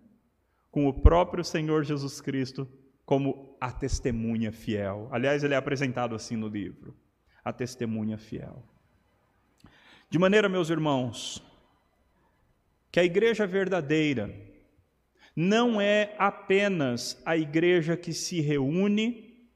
Com 0.70 0.86
o 0.86 0.94
próprio 0.94 1.46
Senhor 1.46 1.86
Jesus 1.86 2.20
Cristo 2.20 2.68
como 3.06 3.56
a 3.62 3.72
testemunha 3.72 4.52
fiel. 4.52 5.08
Aliás, 5.14 5.46
ele 5.46 5.54
é 5.54 5.58
apresentado 5.58 6.14
assim 6.14 6.36
no 6.36 6.50
livro: 6.50 6.94
a 7.42 7.54
testemunha 7.54 8.18
fiel. 8.18 8.62
De 10.10 10.18
maneira, 10.18 10.50
meus 10.50 10.72
irmãos, 10.72 11.44
que 12.92 13.00
a 13.00 13.04
igreja 13.04 13.46
verdadeira 13.46 14.34
não 15.36 15.80
é 15.80 16.16
apenas 16.18 17.22
a 17.24 17.38
igreja 17.38 17.96
que 17.96 18.12
se 18.12 18.42
reúne 18.42 19.48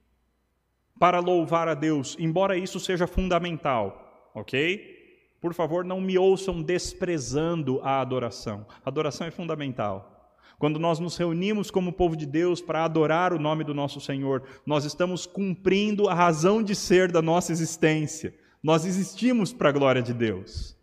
para 0.99 1.19
louvar 1.19 1.67
a 1.67 1.73
Deus, 1.73 2.15
embora 2.19 2.55
isso 2.55 2.79
seja 2.79 3.07
fundamental, 3.07 4.31
ok? 4.35 4.93
Por 5.41 5.55
favor, 5.55 5.83
não 5.83 5.99
me 5.99 6.17
ouçam 6.17 6.61
desprezando 6.61 7.81
a 7.81 7.99
adoração. 7.99 8.65
A 8.85 8.89
adoração 8.89 9.25
é 9.25 9.31
fundamental. 9.31 10.31
Quando 10.59 10.79
nós 10.79 10.99
nos 10.99 11.17
reunimos 11.17 11.71
como 11.71 11.91
povo 11.91 12.15
de 12.15 12.25
Deus 12.25 12.61
para 12.61 12.85
adorar 12.85 13.33
o 13.33 13.39
nome 13.39 13.63
do 13.63 13.73
nosso 13.73 13.99
Senhor, 13.99 14.43
nós 14.65 14.85
estamos 14.85 15.25
cumprindo 15.25 16.07
a 16.07 16.13
razão 16.13 16.63
de 16.63 16.75
ser 16.75 17.11
da 17.11 17.21
nossa 17.21 17.51
existência. 17.51 18.33
Nós 18.63 18.85
existimos 18.85 19.51
para 19.51 19.67
a 19.67 19.73
glória 19.73 20.01
de 20.01 20.13
Deus. 20.13 20.77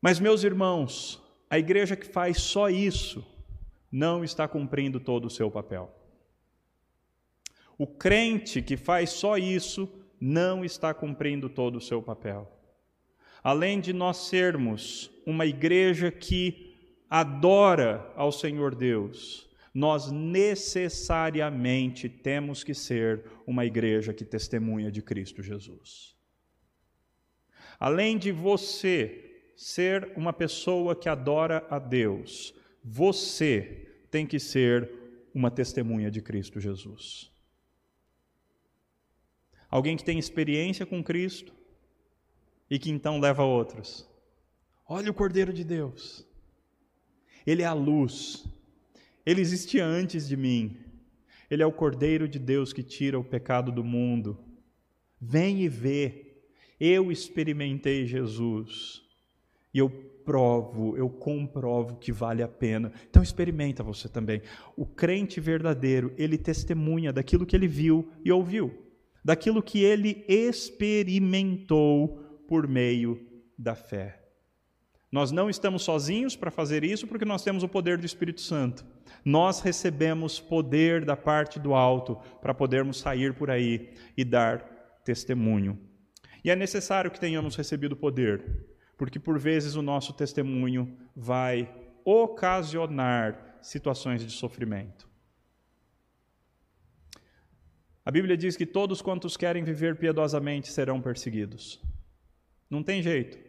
Mas, 0.00 0.20
meus 0.20 0.44
irmãos, 0.44 1.18
a 1.48 1.58
igreja 1.58 1.96
que 1.96 2.06
faz 2.06 2.42
só 2.42 2.68
isso 2.68 3.24
não 3.90 4.22
está 4.22 4.46
cumprindo 4.46 5.00
todo 5.00 5.24
o 5.24 5.30
seu 5.30 5.50
papel. 5.50 5.90
O 7.78 7.86
crente 7.86 8.60
que 8.60 8.76
faz 8.76 9.10
só 9.10 9.38
isso 9.38 9.90
não 10.20 10.62
está 10.62 10.92
cumprindo 10.92 11.48
todo 11.48 11.76
o 11.76 11.80
seu 11.80 12.02
papel. 12.02 12.50
Além 13.42 13.80
de 13.80 13.92
nós 13.92 14.18
sermos 14.28 15.10
uma 15.26 15.46
igreja 15.46 16.10
que 16.10 16.98
adora 17.08 18.12
ao 18.14 18.30
Senhor 18.30 18.74
Deus, 18.74 19.43
nós 19.74 20.10
necessariamente 20.12 22.08
temos 22.08 22.62
que 22.62 22.72
ser 22.72 23.24
uma 23.44 23.66
igreja 23.66 24.14
que 24.14 24.24
testemunha 24.24 24.92
de 24.92 25.02
Cristo 25.02 25.42
Jesus. 25.42 26.14
Além 27.78 28.16
de 28.16 28.30
você 28.30 29.50
ser 29.56 30.12
uma 30.16 30.32
pessoa 30.32 30.94
que 30.94 31.08
adora 31.08 31.66
a 31.68 31.80
Deus, 31.80 32.54
você 32.82 33.88
tem 34.10 34.24
que 34.24 34.38
ser 34.38 34.88
uma 35.34 35.50
testemunha 35.50 36.08
de 36.08 36.22
Cristo 36.22 36.60
Jesus. 36.60 37.32
Alguém 39.68 39.96
que 39.96 40.04
tem 40.04 40.20
experiência 40.20 40.86
com 40.86 41.02
Cristo 41.02 41.52
e 42.70 42.78
que 42.78 42.90
então 42.90 43.18
leva 43.18 43.42
outros. 43.42 44.08
Olha 44.88 45.10
o 45.10 45.14
Cordeiro 45.14 45.52
de 45.52 45.64
Deus. 45.64 46.24
Ele 47.44 47.62
é 47.62 47.66
a 47.66 47.72
luz. 47.72 48.46
Ele 49.24 49.40
existia 49.40 49.84
antes 49.84 50.28
de 50.28 50.36
mim. 50.36 50.76
Ele 51.50 51.62
é 51.62 51.66
o 51.66 51.72
Cordeiro 51.72 52.28
de 52.28 52.38
Deus 52.38 52.72
que 52.72 52.82
tira 52.82 53.18
o 53.18 53.24
pecado 53.24 53.70
do 53.70 53.84
mundo. 53.84 54.38
Vem 55.20 55.62
e 55.62 55.68
vê. 55.68 56.36
Eu 56.78 57.10
experimentei 57.12 58.06
Jesus. 58.06 59.02
E 59.72 59.78
eu 59.78 59.88
provo, 60.24 60.96
eu 60.96 61.08
comprovo 61.08 61.96
que 61.96 62.10
vale 62.10 62.42
a 62.42 62.48
pena. 62.48 62.92
Então 63.08 63.22
experimenta 63.22 63.82
você 63.82 64.08
também. 64.08 64.42
O 64.76 64.86
crente 64.86 65.40
verdadeiro, 65.40 66.12
ele 66.16 66.38
testemunha 66.38 67.12
daquilo 67.12 67.46
que 67.46 67.54
ele 67.54 67.68
viu 67.68 68.10
e 68.24 68.32
ouviu, 68.32 68.72
daquilo 69.24 69.62
que 69.62 69.82
ele 69.82 70.24
experimentou 70.28 72.18
por 72.48 72.66
meio 72.66 73.24
da 73.58 73.74
fé. 73.74 74.23
Nós 75.14 75.30
não 75.30 75.48
estamos 75.48 75.84
sozinhos 75.84 76.34
para 76.34 76.50
fazer 76.50 76.82
isso 76.82 77.06
porque 77.06 77.24
nós 77.24 77.44
temos 77.44 77.62
o 77.62 77.68
poder 77.68 77.98
do 77.98 78.04
Espírito 78.04 78.40
Santo. 78.40 78.84
Nós 79.24 79.60
recebemos 79.60 80.40
poder 80.40 81.04
da 81.04 81.16
parte 81.16 81.60
do 81.60 81.72
alto 81.72 82.16
para 82.42 82.52
podermos 82.52 82.98
sair 82.98 83.32
por 83.32 83.48
aí 83.48 83.94
e 84.16 84.24
dar 84.24 84.58
testemunho. 85.04 85.78
E 86.42 86.50
é 86.50 86.56
necessário 86.56 87.12
que 87.12 87.20
tenhamos 87.20 87.54
recebido 87.54 87.94
poder, 87.94 88.66
porque 88.98 89.20
por 89.20 89.38
vezes 89.38 89.76
o 89.76 89.82
nosso 89.82 90.12
testemunho 90.12 90.98
vai 91.14 91.72
ocasionar 92.04 93.58
situações 93.62 94.20
de 94.20 94.32
sofrimento. 94.32 95.08
A 98.04 98.10
Bíblia 98.10 98.36
diz 98.36 98.56
que 98.56 98.66
todos 98.66 99.00
quantos 99.00 99.36
querem 99.36 99.62
viver 99.62 99.94
piedosamente 99.94 100.72
serão 100.72 101.00
perseguidos. 101.00 101.80
Não 102.68 102.82
tem 102.82 103.00
jeito. 103.00 103.43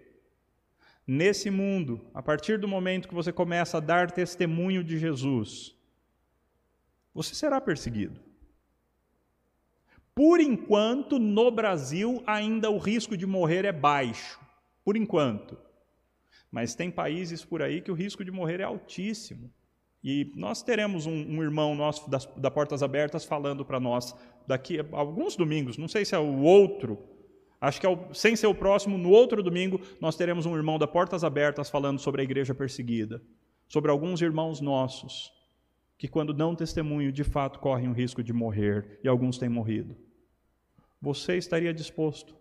Nesse 1.07 1.51
mundo, 1.51 2.01
a 2.13 2.21
partir 2.21 2.59
do 2.59 2.67
momento 2.67 3.07
que 3.07 3.13
você 3.13 3.31
começa 3.31 3.77
a 3.77 3.79
dar 3.79 4.09
testemunho 4.09 4.83
de 4.83 4.97
Jesus, 4.97 5.75
você 7.13 7.35
será 7.35 7.61
perseguido. 7.61 8.19
Por 10.15 10.39
enquanto, 10.39 11.19
no 11.19 11.51
Brasil, 11.51 12.23
ainda 12.25 12.71
o 12.71 12.77
risco 12.77 13.15
de 13.15 13.25
morrer 13.25 13.65
é 13.65 13.71
baixo 13.71 14.39
por 14.83 14.95
enquanto. 14.95 15.57
Mas 16.51 16.75
tem 16.75 16.89
países 16.89 17.43
por 17.43 17.61
aí 17.61 17.81
que 17.81 17.91
o 17.91 17.95
risco 17.95 18.23
de 18.23 18.31
morrer 18.31 18.59
é 18.59 18.63
altíssimo. 18.63 19.51
E 20.03 20.31
nós 20.35 20.61
teremos 20.61 21.07
um, 21.07 21.11
um 21.11 21.41
irmão 21.41 21.73
nosso 21.73 22.09
das, 22.09 22.25
da 22.37 22.51
Portas 22.51 22.83
Abertas 22.83 23.25
falando 23.25 23.65
para 23.65 23.79
nós 23.79 24.15
daqui 24.47 24.79
a 24.79 24.85
alguns 24.91 25.35
domingos, 25.35 25.77
não 25.77 25.87
sei 25.87 26.05
se 26.05 26.13
é 26.13 26.19
o 26.19 26.41
outro, 26.41 26.99
acho 27.59 27.81
que 27.81 27.87
sem 28.13 28.35
ser 28.35 28.47
o 28.47 28.55
próximo, 28.55 28.97
no 28.97 29.09
outro 29.09 29.41
domingo, 29.41 29.79
nós 29.99 30.15
teremos 30.15 30.45
um 30.45 30.55
irmão 30.55 30.77
da 30.77 30.87
Portas 30.87 31.23
Abertas 31.23 31.69
falando 31.69 31.99
sobre 31.99 32.21
a 32.21 32.23
igreja 32.23 32.53
perseguida, 32.53 33.21
sobre 33.67 33.91
alguns 33.91 34.21
irmãos 34.21 34.61
nossos 34.61 35.33
que, 35.97 36.07
quando 36.07 36.33
dão 36.33 36.55
testemunho, 36.55 37.11
de 37.11 37.23
fato 37.23 37.59
correm 37.59 37.87
o 37.87 37.93
risco 37.93 38.21
de 38.23 38.33
morrer, 38.33 38.99
e 39.03 39.07
alguns 39.07 39.37
têm 39.37 39.49
morrido. 39.49 39.95
Você 41.01 41.37
estaria 41.37 41.73
disposto 41.73 42.35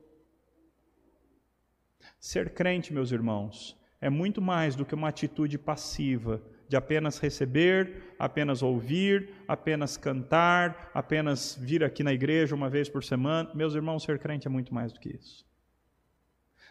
Ser 2.19 2.55
crente, 2.55 2.93
meus 2.93 3.13
irmãos, 3.13 3.79
é 4.01 4.09
muito 4.09 4.41
mais 4.41 4.75
do 4.75 4.85
que 4.85 4.95
uma 4.95 5.09
atitude 5.09 5.59
passiva 5.59 6.43
de 6.69 6.77
apenas 6.77 7.19
receber, 7.19 8.15
apenas 8.19 8.63
ouvir, 8.63 9.31
apenas 9.47 9.97
cantar, 9.97 10.91
apenas 10.95 11.57
vir 11.61 11.85
aqui 11.85 12.03
na 12.03 12.13
igreja 12.13 12.55
uma 12.55 12.71
vez 12.71 12.89
por 12.89 13.05
semana. 13.05 13.51
Meus 13.55 13.75
irmãos, 13.75 14.03
ser 14.03 14.19
crente 14.19 14.47
é 14.47 14.51
muito 14.51 14.73
mais 14.73 14.93
do 14.93 15.01
que 15.01 15.11
isso. 15.11 15.47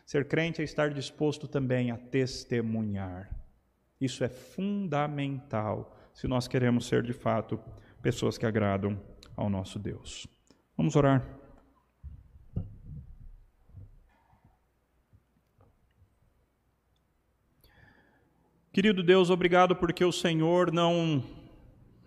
Ser 0.05 0.27
crente 0.27 0.61
é 0.61 0.63
estar 0.63 0.89
disposto 0.89 1.47
também 1.47 1.91
a 1.91 1.97
testemunhar. 1.97 3.29
Isso 3.99 4.23
é 4.23 4.29
fundamental 4.29 5.97
se 6.13 6.27
nós 6.27 6.47
queremos 6.47 6.87
ser 6.87 7.03
de 7.03 7.13
fato 7.13 7.59
pessoas 8.01 8.37
que 8.37 8.45
agradam 8.45 8.99
ao 9.35 9.49
nosso 9.49 9.79
Deus. 9.79 10.27
Vamos 10.75 10.95
orar. 10.95 11.42
Querido 18.73 19.03
Deus, 19.03 19.29
obrigado 19.29 19.75
porque 19.75 20.03
o 20.03 20.11
Senhor 20.11 20.71
não 20.71 21.23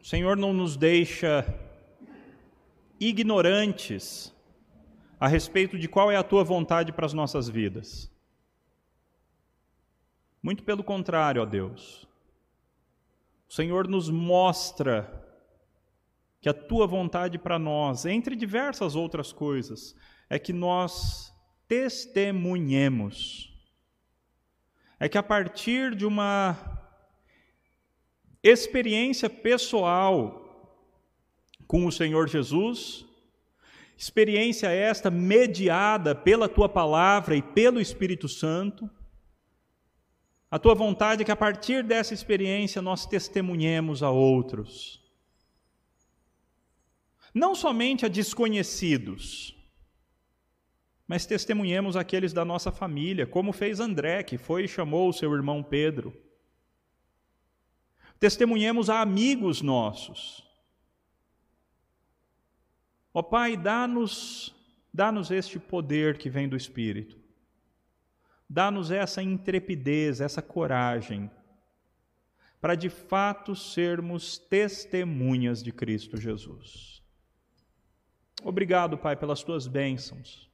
o 0.01 0.05
Senhor 0.05 0.37
não 0.37 0.53
nos 0.53 0.77
deixa 0.77 1.47
ignorantes 2.99 4.35
a 5.21 5.29
respeito 5.29 5.79
de 5.79 5.87
qual 5.87 6.11
é 6.11 6.17
a 6.17 6.25
tua 6.25 6.43
vontade 6.43 6.93
para 6.93 7.07
as 7.07 7.15
nossas 7.15 7.49
vidas. 7.49 8.11
Muito 10.43 10.65
pelo 10.65 10.83
contrário, 10.83 11.41
ó 11.41 11.47
Deus. 11.47 12.05
O 13.49 13.53
Senhor 13.55 13.87
nos 13.87 14.11
mostra 14.11 15.25
que 16.41 16.49
a 16.49 16.53
tua 16.55 16.85
vontade 16.85 17.39
para 17.39 17.61
nós, 17.61 18.05
entre 18.05 18.35
diversas 18.35 18.97
outras 18.97 19.33
coisas, 19.33 19.95
é 20.29 20.37
que 20.37 20.53
nós 20.53 21.33
testemunhemos 21.69 23.56
é 24.99 25.09
que 25.09 25.19
a 25.19 25.23
partir 25.23 25.95
de 25.95 26.07
uma 26.07 26.57
experiência 28.43 29.29
pessoal 29.29 30.43
com 31.67 31.85
o 31.85 31.93
Senhor 31.93 32.29
Jesus, 32.29 33.05
experiência 33.97 34.69
esta 34.69 35.11
mediada 35.11 36.15
pela 36.15 36.49
tua 36.49 36.69
palavra 36.69 37.35
e 37.35 37.43
pelo 37.43 37.81
Espírito 37.81 38.29
Santo, 38.29 38.89
a 40.51 40.59
tua 40.59 40.75
vontade 40.75 41.23
é 41.23 41.25
que 41.25 41.33
a 41.33 41.37
partir 41.37 41.83
dessa 41.83 42.15
experiência 42.15 42.81
nós 42.81 43.05
testemunhemos 43.05 44.03
a 44.03 44.11
outros. 44.11 45.03
Não 47.35 47.55
somente 47.55 48.07
a 48.07 48.09
desconhecidos, 48.09 49.56
mas 51.07 51.25
testemunhemos 51.25 51.97
aqueles 51.97 52.33
da 52.33 52.45
nossa 52.45 52.73
família, 52.73 53.27
como 53.27 53.53
fez 53.53 53.79
André, 53.79 54.23
que 54.23 54.37
foi 54.37 54.65
e 54.65 54.69
chamou 54.69 55.09
o 55.09 55.13
seu 55.13 55.33
irmão 55.35 55.63
Pedro. 55.63 56.13
Testemunhemos 58.19 58.91
a 58.91 59.01
amigos 59.01 59.63
nossos. 59.63 60.45
Ó 63.13 63.23
Pai, 63.23 63.57
dá-nos 63.57 64.55
dá-nos 64.93 65.31
este 65.31 65.59
poder 65.59 66.17
que 66.17 66.31
vem 66.31 66.49
do 66.49 66.57
Espírito. 66.57 67.19
Dá-nos 68.49 68.91
essa 68.91 69.23
intrepidez, 69.23 70.23
essa 70.23 70.41
coragem, 70.41 71.31
para 72.61 72.75
de 72.75 72.89
fato 72.89 73.55
sermos 73.55 74.39
testemunhas 74.39 75.63
de 75.63 75.71
Cristo 75.71 76.17
Jesus. 76.17 77.03
Obrigado, 78.43 78.97
Pai, 78.97 79.17
pelas 79.17 79.43
tuas 79.43 79.67
bênçãos. 79.67 80.46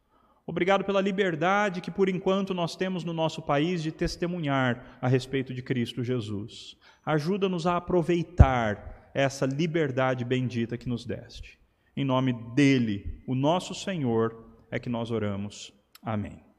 Obrigado 0.47 0.85
pela 0.85 1.01
liberdade 1.01 1.81
que, 1.81 1.91
por 1.91 2.09
enquanto, 2.09 2.53
nós 2.53 2.75
temos 2.75 3.05
no 3.05 3.13
nosso 3.13 3.41
país 3.41 3.83
de 3.83 3.93
testemunhar 3.93 4.99
a 5.01 5.07
respeito 5.07 5.55
de 5.55 5.63
Cristo 5.63 6.03
Jesus. 6.03 6.77
Ajuda-nos 7.07 7.67
a 7.67 7.77
aproveitar 7.77 9.11
essa 9.15 9.47
liberdade 9.47 10.25
bendita 10.25 10.77
que 10.77 10.89
nos 10.89 11.05
deste. 11.05 11.59
Em 11.97 12.05
nome 12.05 12.33
dele, 12.55 13.23
o 13.27 13.35
nosso 13.35 13.75
Senhor, 13.75 14.53
é 14.71 14.79
que 14.79 14.89
nós 14.89 15.11
oramos. 15.11 15.73
Amém. 16.03 16.52